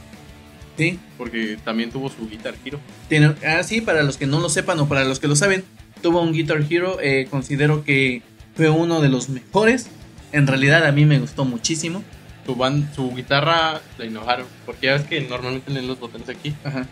[0.76, 2.80] Sí, Porque también tuvo su Guitar Hero.
[3.08, 5.62] tiene, ah, sí, para los que no lo sepan o para los que lo saben,
[6.02, 6.98] tuvo un Guitar Hero.
[7.00, 8.20] eh, considero que
[8.56, 9.86] fue uno de los mejores.
[10.32, 12.02] En realidad a mí me gustó muchísimo.
[12.48, 14.46] Su, ban- su guitarra la enojaron.
[14.64, 16.54] Porque ya ves que normalmente leen los botones aquí.
[16.64, 16.86] Ajá.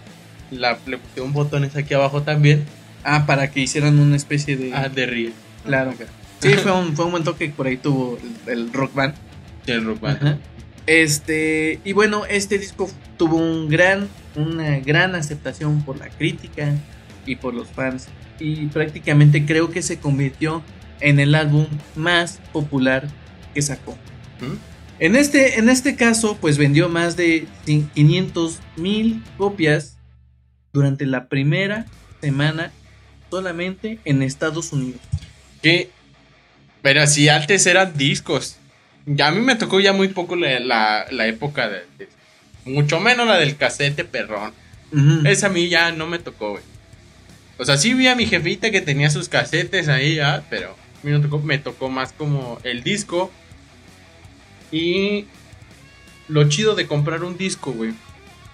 [0.51, 2.65] La, le pusieron botones aquí abajo también.
[3.05, 4.75] Ah, para que hicieran una especie de...
[4.75, 5.33] Ah, de riel.
[5.65, 5.95] claro.
[6.41, 9.15] Sí, fue un, fue un buen toque que por ahí tuvo el, el rock band.
[9.67, 10.17] El rock band.
[10.19, 10.39] Ajá.
[10.87, 16.75] Este, y bueno, este disco tuvo un gran, una gran aceptación por la crítica
[17.25, 18.09] y por los fans.
[18.39, 20.63] Y prácticamente creo que se convirtió
[21.01, 23.09] en el álbum más popular
[23.55, 23.93] que sacó.
[24.43, 24.59] Ujú.
[24.99, 29.97] En este, en este caso, pues vendió más de 500 mil copias
[30.73, 31.87] durante la primera
[32.21, 32.73] semana
[33.31, 35.01] solamente en Estados Unidos.
[35.63, 35.91] Que,
[36.83, 38.57] pero si antes eran discos.
[39.05, 42.09] Ya a mí me tocó ya muy poco la, la- la época de, de-
[42.65, 44.53] Mucho menos la del casete perrón.
[45.27, 46.63] Esa a mí ya no me tocó, güey.
[47.59, 51.07] O sea, sí vi a mi jefita que tenía sus casetes ahí, ya, pero a
[51.07, 53.31] mí no tocó, me tocó más como el disco.
[54.77, 55.25] Y
[56.29, 57.93] lo chido de comprar un disco, güey,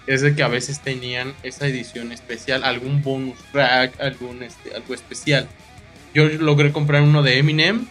[0.07, 4.93] es de que a veces tenían esa edición especial, algún bonus track, algún este, algo
[4.93, 5.47] especial.
[6.13, 7.87] Yo logré comprar uno de Eminem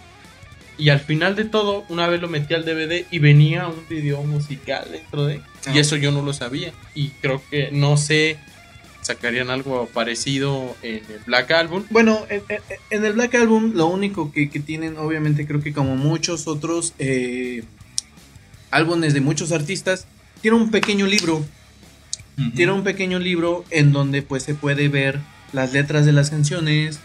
[0.78, 4.22] y al final de todo, una vez lo metí al DVD y venía un video
[4.22, 5.36] musical dentro de.
[5.36, 5.40] Y
[5.78, 5.80] Ah.
[5.80, 6.72] eso yo no lo sabía.
[6.94, 8.36] Y creo que no sé,
[9.00, 11.84] sacarían algo parecido en el Black Album.
[11.90, 15.72] Bueno, en, en- en el Black Album lo único que, que tienen, obviamente creo que
[15.72, 17.64] como muchos otros eh,
[18.72, 20.06] álbumes de muchos artistas,
[20.40, 21.44] tiene un pequeño libro.
[22.56, 25.20] Tiene un pequeño libro en donde pues se puede ver
[25.52, 26.98] las letras de las canciones.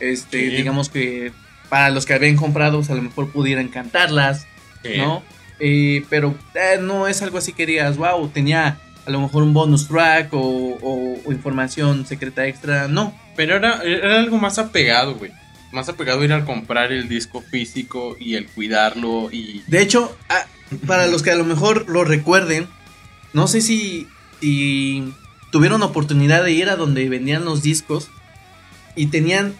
[0.00, 0.56] Este, Sí.
[0.56, 1.32] digamos que
[1.70, 4.46] para los que habían comprado, pues, a lo mejor pudieran cantarlas,
[4.82, 4.98] Sí.
[4.98, 5.22] ¿no?
[5.60, 9.54] Eh, pero eh, no es algo así que digas, wow, tenía a lo mejor un
[9.54, 12.88] bonus track o, o- o información secreta extra.
[12.88, 15.30] No, Pero era, era algo más apegado, güey.
[15.72, 19.62] Más apegado a ir a comprar el disco físico y el cuidarlo y...
[19.68, 20.14] De hecho,
[20.86, 22.66] para los que a lo mejor lo recuerden,
[23.32, 24.08] no sé si
[24.40, 25.12] si
[25.52, 28.08] tuvieron oportunidad de ir a donde vendían los discos
[28.96, 29.54] y tenían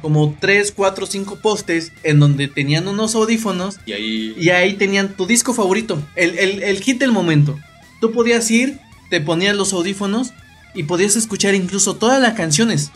[0.00, 4.34] como 3, 4, 5 postes en donde tenían unos audífonos Y ahí.
[4.38, 7.58] y ahí tenían tu disco favorito, el, el, el hit del momento.
[8.00, 8.78] Tú podías ir,
[9.10, 10.32] te ponías los audífonos
[10.74, 12.90] y podías escuchar incluso todas las canciones.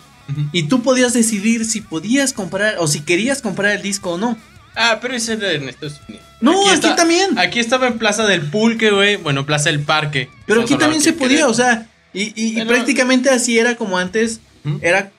[0.53, 4.39] Y tú podías decidir si podías comprar o si querías comprar el disco o no.
[4.75, 6.27] Ah, pero ese era en Estados Unidos.
[6.41, 7.39] No, aquí, está- también.
[7.39, 9.17] Aquí estaba en Plaza del Pulque, güey.
[9.17, 10.29] Bueno, Plaza del Parque.
[10.47, 13.99] Pero aquí también se podía, o sea, y, y- y Pero- prácticamente así era como
[13.99, 14.41] antes,
[14.81, 15.11] era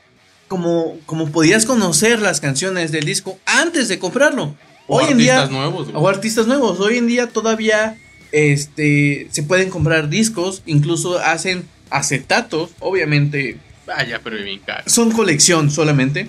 [0.48, 4.56] como, como podías conocer las canciones del disco antes de comprarlo.
[4.88, 7.98] O Hoy en día, artistas nuevos, o artistas nuevos, hoy en día todavía
[8.34, 14.84] este, se pueden comprar discos, incluso hacen acetatos, obviamente Ah, ya, pero bien caro.
[14.88, 16.28] son colección solamente.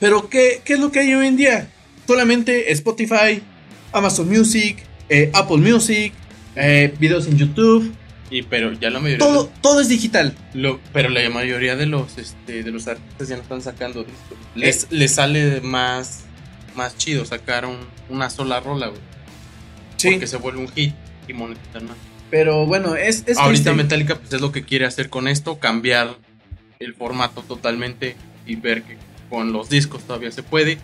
[0.00, 1.68] Pero ¿qué, qué es lo que hay hoy en día?
[2.06, 3.42] Solamente Spotify,
[3.92, 4.78] Amazon Music,
[5.08, 6.12] eh, Apple Music,
[6.56, 7.92] eh, videos en YouTube,
[8.30, 9.18] Y pero ya la mayoría.
[9.18, 10.34] todo, todo es digital.
[10.54, 14.38] Lo, pero la mayoría de los este, de los artistas ya no están sacando discos.
[14.56, 14.58] Eh.
[14.58, 16.20] Les, les sale más,
[16.74, 19.00] más chido sacar un- una sola rola, güey.
[20.02, 20.92] Porque se vuelve un hit
[21.28, 21.96] y monetizar más.
[22.30, 23.72] pero bueno, es, es Ahorita triste.
[23.74, 26.16] Metallica pues es lo que quiere hacer con esto, cambiar
[26.80, 28.96] el formato totalmente y ver que
[29.30, 30.78] con los discos todavía se puede.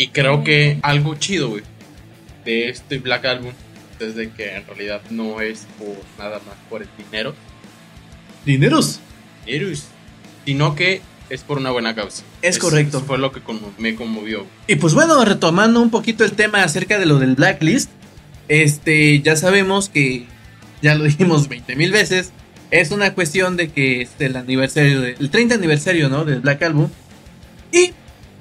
[0.00, 1.62] Y creo que algo chido, güey,
[2.46, 3.52] de este Black Album,
[3.98, 7.34] desde que en realidad no es por nada más por el dinero,
[8.46, 9.00] Dineros.
[9.46, 9.84] Eros,
[10.46, 12.22] sino que es por una buena causa.
[12.40, 12.96] Es correcto.
[12.98, 14.46] Eso fue lo que conmo- me conmovió.
[14.66, 17.90] Y pues bueno, retomando un poquito el tema acerca de lo del blacklist,
[18.48, 20.24] este, ya sabemos que,
[20.80, 22.32] ya lo dijimos 20 mil veces,
[22.70, 26.24] es una cuestión de que es el aniversario, de- el 30 aniversario, ¿no?
[26.24, 26.88] Del Black Album.
[27.72, 27.90] Y,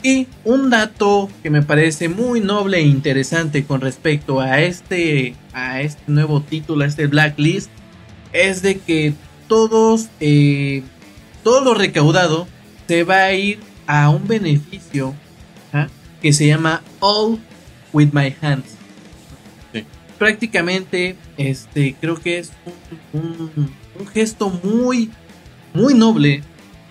[0.03, 5.81] y un dato que me parece muy noble e interesante con respecto a este, a
[5.81, 7.69] este nuevo título, a este blacklist,
[8.31, 9.13] es de que
[9.47, 10.83] todos, eh,
[11.43, 12.47] todo lo recaudado
[12.87, 15.13] se va a ir a un beneficio
[15.73, 15.87] ¿ah?
[16.21, 17.39] que se llama All
[17.91, 18.65] with My Hands.
[19.73, 19.83] Sí.
[20.17, 22.51] Prácticamente, este, creo que es
[23.13, 25.09] un, un- un gesto muy,
[25.73, 26.41] muy noble,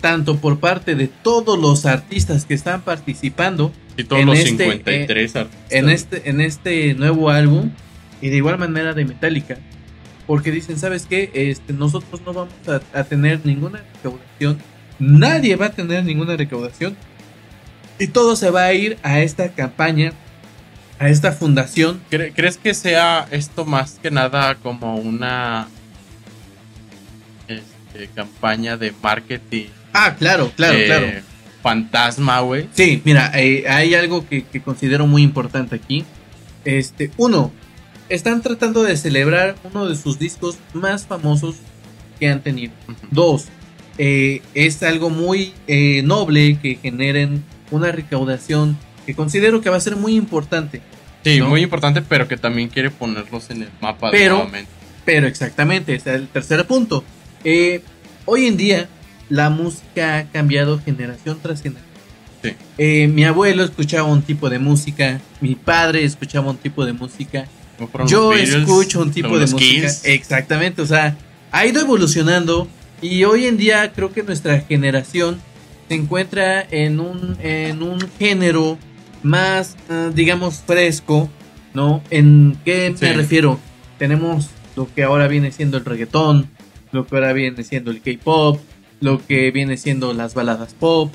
[0.00, 4.48] tanto por parte de todos los artistas que están participando Y todos En los este,
[4.64, 5.46] 53 artistas.
[5.70, 7.70] en este, en este nuevo álbum
[8.20, 9.58] y de igual manera de Metallica.
[10.26, 11.30] Porque dicen, ¿sabes qué?
[11.34, 14.58] Este, nosotros no vamos a, a tener ninguna recaudación.
[14.98, 16.96] Nadie va a tener ninguna recaudación.
[17.98, 20.12] Y todo se va a ir a esta campaña,
[20.98, 22.00] a esta fundación.
[22.10, 25.66] ¿Cre- ¿Crees que sea esto más que nada como una
[27.48, 31.06] este, campaña de marketing Ah, claro, claro, eh, claro.
[31.62, 32.68] fantasma, güey?
[32.72, 36.04] Sí, mira, eh, hay algo que, que considero muy importante aquí.
[36.64, 37.52] Este, uno,
[38.08, 41.56] están tratando de celebrar uno de sus discos más famosos
[42.18, 42.72] que han tenido.
[43.10, 43.46] Dos,
[43.98, 49.80] eh, es algo muy eh, noble que generen una recaudación que considero que va a
[49.80, 50.80] ser muy importante.
[51.24, 51.48] Sí, ¿no?
[51.48, 54.70] muy importante, pero que también quiere ponerlos en el mapa Pero- nuevamente.
[55.04, 57.02] Pero exactamente, es el tercer punto.
[57.42, 57.80] Eh,
[58.26, 58.88] hoy en día
[59.28, 61.88] la música ha cambiado generación tras generación.
[62.42, 62.50] Sí.
[62.78, 67.46] Eh, mi abuelo escuchaba un tipo de música, mi padre escuchaba un tipo de música,
[68.06, 69.88] yo Beatles, escucho un tipo de música.
[70.04, 71.16] Exactamente, o sea,
[71.50, 72.68] ha ido evolucionando
[73.02, 75.40] y hoy en día creo que nuestra generación
[75.88, 78.78] se encuentra en un, en un género
[79.22, 81.28] más, ah, digamos, fresco,
[81.74, 82.02] ¿no?
[82.10, 83.12] ¿En qué me Sí.
[83.14, 83.58] refiero?
[83.98, 86.48] Tenemos lo que ahora viene siendo el reggaetón,
[86.92, 88.60] lo que ahora viene siendo el K-pop,
[89.00, 91.12] lo que viene siendo las baladas pop,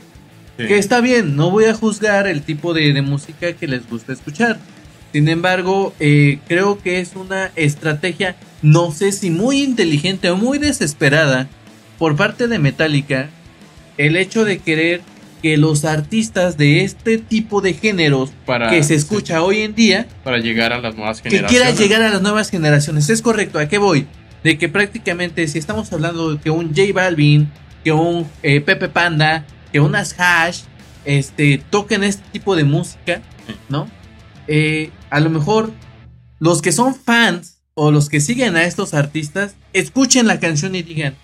[0.58, 0.68] Sí.
[0.68, 4.14] que está bien, no voy a juzgar el tipo de, de música que les gusta
[4.14, 4.60] escuchar.
[5.12, 10.60] Sin embargo, eh, creo que es una estrategia, no sé si muy inteligente o muy
[10.60, 11.48] desesperada
[11.98, 13.30] por parte de Metallica,
[13.98, 15.02] el hecho de querer
[15.42, 19.76] que los artistas de este tipo de géneros Para- que se sí, escucha hoy en
[19.76, 21.66] día, para llegar a las nuevas que generaciones.
[21.74, 23.10] quiera llegar a las nuevas generaciones.
[23.10, 24.06] Es correcto, ¿a qué voy?
[24.44, 27.50] De que prácticamente si estamos hablando de que un J Balvin,
[27.84, 30.62] que un eh, Pepe Panda, que unas Hash,
[31.06, 33.22] este, toquen este tipo de música,
[33.70, 33.90] ¿no?
[34.48, 35.72] Eh, a lo mejor
[36.40, 40.84] los que son fans o los que siguen a estos artistas, escuchen la canción y
[40.84, 41.16] digan,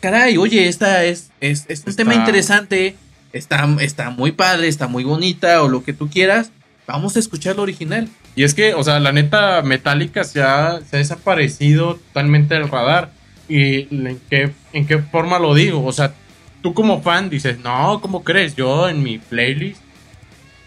[0.00, 2.96] caray, oye, esta es, es, es un Está- tema interesante,
[3.32, 6.50] está, está muy padre, está muy bonita o lo que tú quieras,
[6.86, 8.08] vamos a escuchar lo original.
[8.36, 12.68] Y es que, o sea, la neta, Metallica se ha, se ha desaparecido totalmente del
[12.68, 13.12] radar.
[13.48, 15.84] ¿Y en qué, en qué forma lo digo?
[15.84, 16.14] O sea,
[16.62, 18.56] tú como fan dices, no, ¿cómo crees?
[18.56, 19.80] Yo en mi playlist,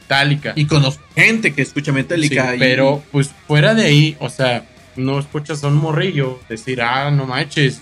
[0.01, 0.53] Metallica.
[0.55, 2.55] Y conozco gente que escucha Sí, Metallica.
[2.55, 4.63] y- pero, pues, fuera de ahí, o sea,
[4.95, 7.81] no escuchas a un morrillo decir, ah, no manches,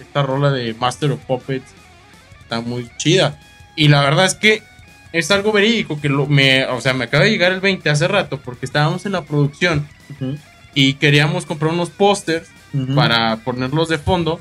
[0.00, 1.70] esta rola de Master of Puppets
[2.42, 3.38] está muy chida.
[3.76, 4.62] Y la verdad es que
[5.12, 8.06] es algo verídico que lo, me, o sea, me acaba de llegar el 20 hace
[8.08, 9.86] rato porque estábamos en la producción
[10.74, 12.48] y queríamos comprar unos pósters
[12.94, 14.40] Para ponerlos de fondo.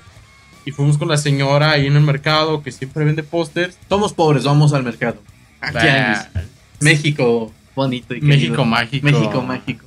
[0.65, 3.77] Y fuimos con la señora ahí en el mercado que siempre vende pósters.
[3.87, 5.21] Somos pobres, vamos al mercado.
[5.61, 5.77] Aquí
[6.81, 8.65] México bonito y México querido.
[8.65, 9.05] mágico.
[9.05, 9.85] México mágico.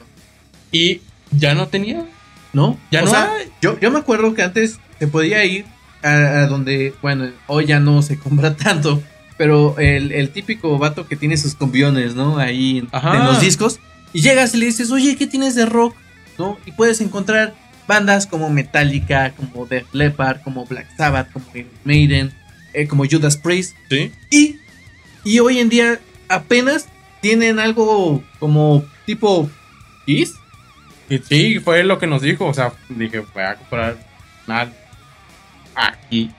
[0.73, 2.05] Y ya no tenía.
[2.53, 2.79] ¿No?
[2.91, 3.31] Ya O no sea.
[3.63, 5.67] Yo, yo me acuerdo que antes se podía ir
[6.03, 6.11] a,
[6.43, 9.03] a donde, bueno, hoy ya no se compra tanto,
[9.37, 12.39] pero el, el típico vato que tiene sus combiones, ¿no?
[12.39, 13.79] Ahí en, en los discos.
[14.13, 15.95] Y llegas y le dices, oye, ¿qué tienes de rock?
[16.39, 16.59] ¿No?
[16.67, 17.55] Y puedes encontrar
[17.91, 21.45] bandas como Metallica, como Def Leppard, como Black Sabbath, como
[21.85, 22.33] Maiden,
[22.73, 23.75] eh, como Judas Priest.
[23.91, 24.13] Sí.
[24.31, 24.57] Y,
[25.25, 26.87] y hoy en día apenas
[27.21, 29.51] tienen algo como tipo
[30.07, 30.35] Kiss.
[31.09, 32.47] Y sí, fue lo que nos dijo.
[32.47, 33.97] O sea, dije, voy a comprar
[34.47, 34.73] nada
[35.75, 36.31] aquí.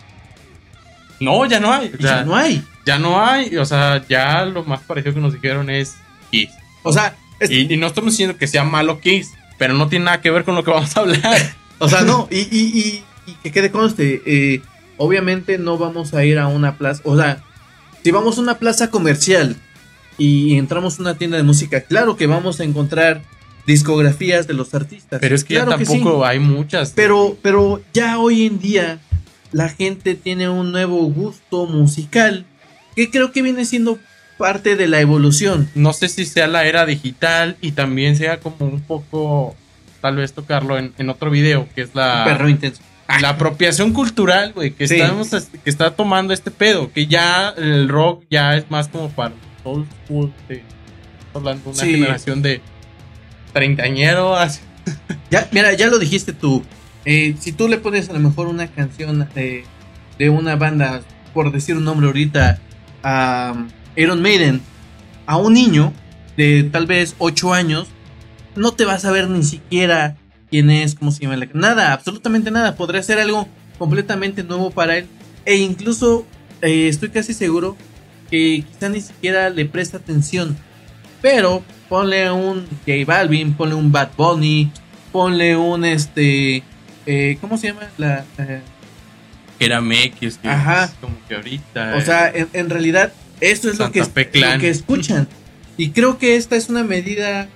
[1.19, 1.91] No, ya no hay.
[1.93, 2.63] O ya no hay.
[2.85, 3.57] ya no hay.
[3.57, 5.95] O sea, ya lo más parecido que nos dijeron es
[6.31, 6.49] Kiss.
[6.83, 9.31] O sea, es- Y, y no estamos diciendo que sea malo Kiss,
[9.61, 11.21] pero no tiene nada que ver con lo que vamos a hablar.
[11.77, 14.61] O sea, no, y, y, y, y que quede conste, eh,
[14.97, 17.43] obviamente no vamos a ir a una plaza, o sea,
[18.03, 19.55] si vamos a una plaza comercial
[20.19, 23.23] y entramos a una tienda de música, claro que vamos a encontrar
[23.65, 25.19] discografías de los artistas.
[25.19, 25.85] Pero es que claro ya sí.
[25.85, 26.93] tampoco hay muchas.
[26.95, 28.99] Pero, pero ya hoy en día
[29.51, 32.45] la gente tiene un nuevo gusto musical
[32.95, 33.97] que creo que viene siendo
[34.41, 35.69] parte de la evolución.
[35.75, 39.55] no sé si sea la era digital y también sea como un poco,
[40.01, 42.81] tal vez tocarlo en, en otro video, que es la, Perro intenso.
[43.21, 44.95] la apropiación cultural, güey, que, Sí.
[44.99, 49.33] estamos, que está tomando este pedo, que ya el rock ya es más como para
[49.63, 50.63] old school, de,
[51.33, 51.91] hablando de una Sí.
[51.93, 52.61] generación de
[53.53, 54.61] treintañero, así.
[55.29, 56.63] Ya, mira, ya lo dijiste tú.
[57.05, 59.63] Eh, si tú le pones a lo mejor una canción eh,
[60.17, 61.01] de una banda,
[61.33, 62.59] por decir un nombre ahorita,
[63.03, 64.61] a um, Iron Maiden,
[65.25, 65.93] a un niño
[66.37, 67.87] de tal vez 8 años,
[68.55, 70.15] no te vas a ver ni siquiera
[70.49, 72.75] quién es, cómo se llama la Nada, absolutamente nada.
[72.75, 75.07] Podría ser algo completamente nuevo para él.
[75.45, 76.25] E incluso
[76.61, 77.75] eh, estoy casi seguro
[78.29, 80.57] que quizá ni siquiera le presta atención.
[81.21, 84.71] Pero ponle un J Balvin, ponle un Bad Bunny,
[85.11, 86.63] ponle un este.
[87.05, 87.81] eh, ¿Cómo se llama?
[87.97, 88.61] La, eh,
[89.59, 90.85] era MX, que Ajá.
[90.85, 91.95] es como que ahorita.
[91.95, 95.27] o sea, en, en realidad, esto es lo que, lo que escuchan.
[95.77, 97.49] Y creo que esta es una medida,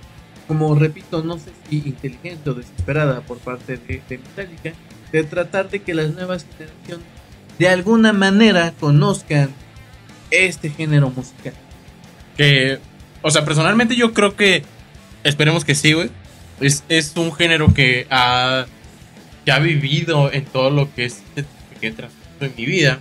[0.48, 4.72] como repito, no sé si inteligente o desesperada por parte de, de Metallica,
[5.12, 7.06] de tratar de que las nuevas generaciones
[7.58, 9.50] de alguna manera conozcan
[10.30, 11.54] este género musical.
[12.36, 12.78] Que,
[13.22, 14.62] o sea, personalmente yo creo que,
[15.24, 16.10] esperemos que sí, güey.
[16.60, 18.66] Es, es un género que ha,
[19.44, 21.22] que ha vivido en todo lo que es
[21.80, 23.00] que he transcurrido en mi vida.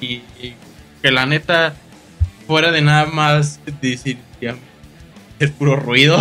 [0.00, 0.54] Y, y
[1.00, 1.74] que la neta,
[2.46, 4.56] fuera de nada más decir, ya,
[5.38, 6.18] es puro ruido,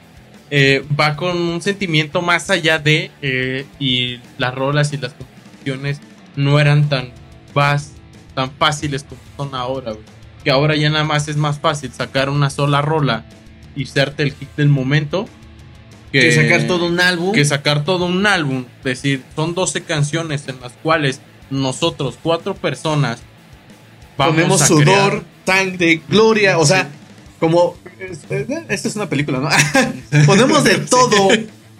[0.50, 6.00] eh, va con un sentimiento más allá de, eh, y las rolas y las composiciones
[6.36, 7.10] no eran tan,
[7.54, 7.92] vas,
[8.34, 12.30] tan fáciles como son ahora, güey que ahora ya nada más es más fácil sacar
[12.30, 13.24] una sola rola
[13.74, 15.28] y serte el hit del momento
[16.12, 17.32] Que sacar todo un álbum.
[17.32, 18.64] que sacar todo un álbum.
[18.78, 23.24] Es decir, son 12 canciones en las cuales nosotros, cuatro personas,
[24.16, 26.88] ponemos sudor, crear- sangre, gloria, o sea,
[27.38, 27.76] como
[28.68, 29.48] esta es una película, ¿no?
[30.26, 31.28] ponemos de todo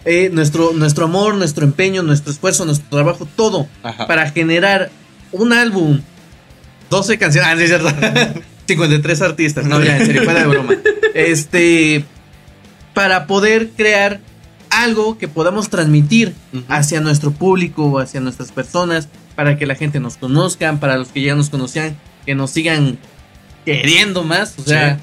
[0.05, 4.07] eh, nuestro nuestro amor, nuestro empeño, nuestro esfuerzo, nuestro trabajo, todo Ajá.
[4.07, 4.91] para generar
[5.33, 6.01] un álbum,
[6.91, 8.41] 12 canciones, ah, sí, es cierto.
[8.67, 10.75] 53 artistas, no, ya, en serio, fuera de broma.
[11.15, 12.05] Este,
[12.95, 14.21] para poder crear
[14.71, 16.35] algo que podamos transmitir
[16.69, 21.23] hacia nuestro público, hacia nuestras personas, para que la gente nos conozcan, para los que
[21.23, 21.97] ya nos conocían,
[22.27, 22.99] que nos sigan
[23.65, 25.03] queriendo más, o sea, Sí.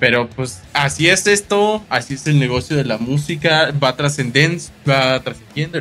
[0.00, 5.20] Pero pues así es esto, así es el negocio de la música, va trascendiendo, va
[5.20, 5.80] trascendiendo.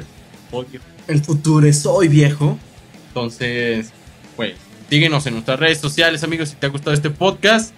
[1.08, 2.60] el futuro es hoy viejo.
[3.08, 3.91] Entonces,
[4.36, 4.56] pues,
[4.89, 7.74] síguenos en nuestras redes sociales, amigos, si te ha gustado este podcast.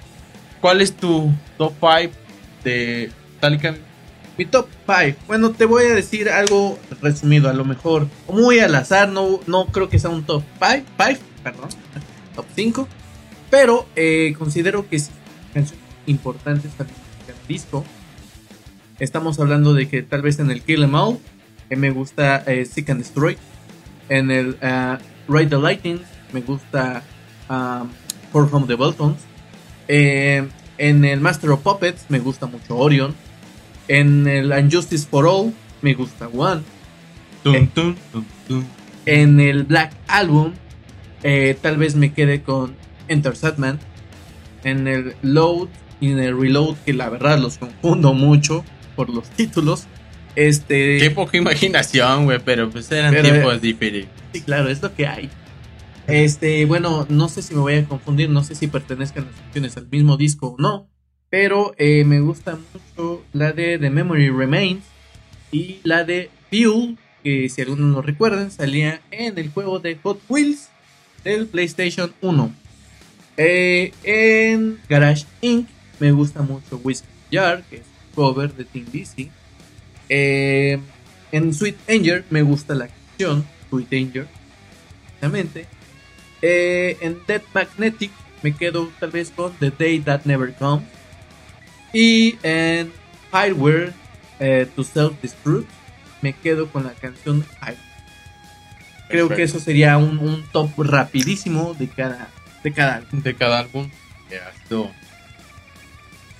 [0.59, 2.13] ¿Cuál es tu top 5
[2.63, 3.75] de Metallica?
[4.35, 5.19] Mi top 5.
[5.27, 9.67] Bueno, te voy a decir algo resumido, a lo mejor muy al azar, no, no
[9.67, 10.85] creo que sea un top 5,
[11.43, 11.69] perdón,
[12.35, 12.87] top 5,
[13.49, 15.11] pero eh, considero que sí,
[15.53, 17.83] canciones importantes también en el disco.
[18.99, 21.19] Estamos hablando de que tal vez en el Kill Em All
[21.69, 23.37] eh, me gusta eh, Seek and Destroy,
[24.09, 26.01] en el ah, Ride the Lightning
[26.33, 27.03] me gusta
[27.49, 27.89] um,
[28.31, 29.19] For Home the Beltons,
[29.87, 33.13] eh, en el Master of Puppets me gusta mucho Orion.
[33.87, 36.61] En el Unjustice for All me gusta One.
[39.05, 40.53] En el Black Album,
[41.23, 42.75] eh, tal vez me quede con
[43.07, 43.79] Enter Sandman.
[44.63, 45.69] En el Load
[45.99, 48.63] y en el Reload, que la verdad los confundo mucho
[48.95, 49.85] por los títulos.
[50.35, 50.99] Este.
[50.99, 54.11] Qué poca imaginación, güey, pero pues eran Pero, tiempos diferentes.
[54.33, 55.29] Sí, claro, es lo que hay.
[56.07, 59.77] Este, bueno, no sé si me voy a confundir, no sé si pertenezcan las canciones
[59.77, 60.89] al mismo disco o no,
[61.29, 64.83] pero eh, me gusta mucho la de The Memory Remains
[65.51, 70.19] y la de Fuel, que si algunos lo recuerdan, salía en el juego de Hot
[70.27, 70.70] Wheels
[71.23, 72.53] del PlayStation 1.
[73.37, 75.67] Eh, en Garage Inc.
[75.99, 79.29] me gusta mucho Whiskey Jar, que es cover de Team DC.
[80.09, 80.79] Eh,
[81.31, 84.27] en Sweet Anger me gusta la canción Sweet Anger,
[85.05, 85.65] precisamente.
[86.41, 88.11] Eh, en Dead Magnetic
[88.41, 90.85] me quedo tal vez con The Day That Never Comes.
[91.93, 92.91] Y en
[93.31, 93.93] Hardware
[94.39, 95.69] eh, to Self Destruct
[96.21, 97.90] me quedo con la canción Hardware.
[99.11, 102.29] Creo que eso sería un, un top rapidísimo de cada,
[102.63, 103.21] de cada álbum.
[103.21, 103.89] de cada álbum.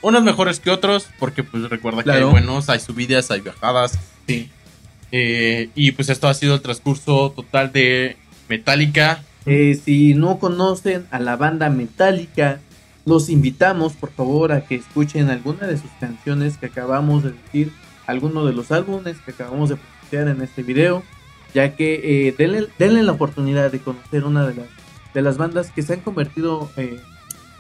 [0.01, 3.99] Unos mejores que otros, porque pues recuerda que hay buenos, hay subidas, hay bajadas.
[4.27, 4.49] Sí.
[5.11, 8.17] Eh, y pues esto ha sido el transcurso total de
[8.49, 9.23] Metallica.
[9.45, 12.59] Eh, si no conocen a la banda Metallica,
[13.05, 17.71] los invitamos por favor a que escuchen alguna de sus canciones que acabamos de decir,
[18.07, 21.03] alguno de los álbumes que acabamos de pronunciar en este video,
[21.53, 24.67] ya que eh, denle, denle la oportunidad de conocer una de las,
[25.13, 26.99] de las bandas que se han convertido, eh,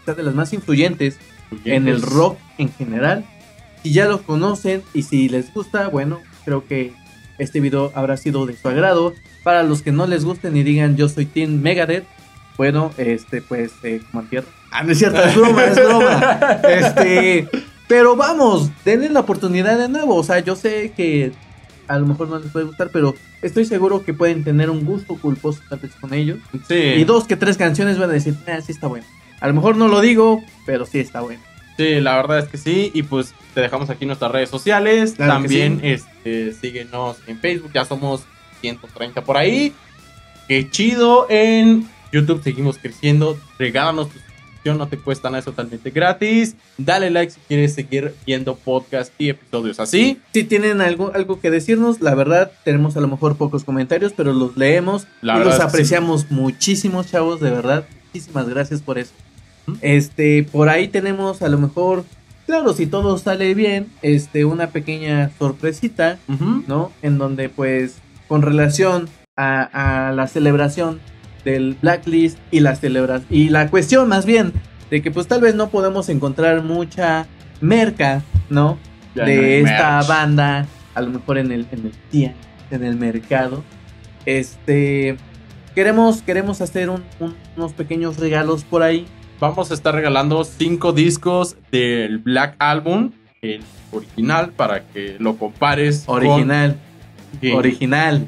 [0.05, 1.17] de las más influyentes
[1.65, 3.25] en el rock en general.
[3.83, 6.93] Si ya los conocen y si les gusta, bueno, creo que
[7.37, 9.13] este video habrá sido de su agrado.
[9.43, 12.05] Para los que no les gusten y digan yo soy Team Megadeth,
[12.57, 14.47] bueno, este, pues, eh, como tierra.
[14.71, 16.61] Ah, no es cierto, es broma, es broma.
[16.69, 17.49] Este,
[17.87, 20.15] pero vamos, denle la oportunidad de nuevo.
[20.15, 21.31] O sea, yo sé que
[21.91, 25.15] a lo mejor no les puede gustar, pero estoy seguro que pueden tener un gusto
[25.17, 26.39] culposo tal vez con ellos.
[26.67, 26.75] Sí.
[26.75, 29.05] Y dos que tres canciones van a decir, ah, sí está bueno.
[29.41, 31.41] A lo mejor no lo digo, pero sí está bueno.
[31.75, 32.91] Sí, la verdad es que sí.
[32.93, 35.13] Y pues te dejamos aquí nuestras redes sociales.
[35.17, 35.87] Claro También sí.
[35.87, 37.71] este, síguenos en Facebook.
[37.73, 38.23] Ya somos
[38.61, 39.73] 130 por ahí.
[40.47, 41.25] Qué chido.
[41.29, 43.37] En YouTube seguimos creciendo.
[43.57, 44.19] Regálanos tu
[44.61, 44.77] suscripción.
[44.77, 45.39] No te cuesta nada.
[45.39, 46.55] Es totalmente gratis.
[46.77, 50.19] Dale like si quieres seguir viendo podcast y episodios así.
[50.33, 54.33] Si tienen algo, algo que decirnos, la verdad, tenemos a lo mejor pocos comentarios, pero
[54.33, 57.85] los leemos La y los apreciamos muchísimo, chavos, de verdad.
[58.05, 59.11] Muchísimas gracias por eso.
[59.81, 62.03] Este, por ahí tenemos a lo mejor,
[62.45, 66.19] claro, si todo sale bien, este, una pequeña sorpresita.
[66.67, 66.91] ¿no?
[67.01, 67.97] En donde, pues,
[68.27, 70.99] con relación a, a la celebración
[71.45, 74.53] del Blacklist y la celebra y la cuestión más bien
[74.89, 77.25] de que pues tal vez no podemos encontrar mucha
[77.61, 78.77] merca, ¿no?
[79.15, 80.07] Ya de no esta merch.
[80.07, 80.65] banda,
[80.95, 82.33] a lo mejor en el, en el día,
[82.71, 83.63] en el mercado.
[84.25, 85.17] Este
[85.75, 89.05] queremos, queremos hacer un- un- unos pequeños regalos por ahí.
[89.39, 93.11] Vamos a estar regalando cinco discos del Black Album.
[93.41, 93.61] El
[93.91, 96.03] original para que lo compares.
[96.05, 96.75] con- Original,
[97.41, 97.51] Gay.
[97.53, 98.27] original,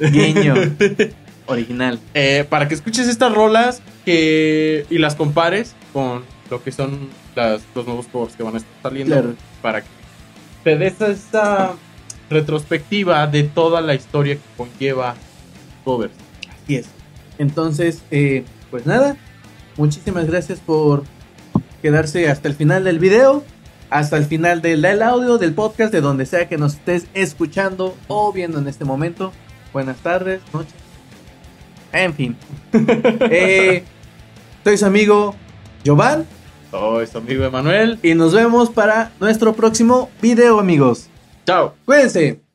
[0.00, 0.54] guiño,
[1.46, 1.98] original.
[2.14, 7.62] Eh, para que escuches estas rolas que, y las compares con lo que son las,
[7.74, 9.14] los nuevos covers que van a estar saliendo.
[9.14, 9.34] Claro.
[9.62, 9.88] Para que
[10.64, 11.74] te des esta
[12.28, 15.14] retrospectiva de toda la historia que conlleva
[15.84, 16.12] covers.
[16.64, 16.86] Así es.
[17.38, 19.16] Entonces, eh, pues nada,
[19.76, 21.04] muchísimas gracias por
[21.82, 23.44] quedarse hasta el final del video,
[23.90, 27.96] hasta el final del, del audio, del podcast, de donde sea que nos estés escuchando
[28.08, 29.32] o viendo en este momento.
[29.72, 30.85] Buenas tardes, noches.
[31.92, 32.36] En fin.
[33.30, 33.84] Eh,
[34.64, 35.34] soy su amigo
[35.84, 36.26] Jovan
[36.70, 37.98] Soy su amigo Emanuel.
[38.02, 41.08] y nos vemos para nuestro próximo video, amigos.
[41.46, 41.74] Chao.
[41.84, 42.45] Cuídense.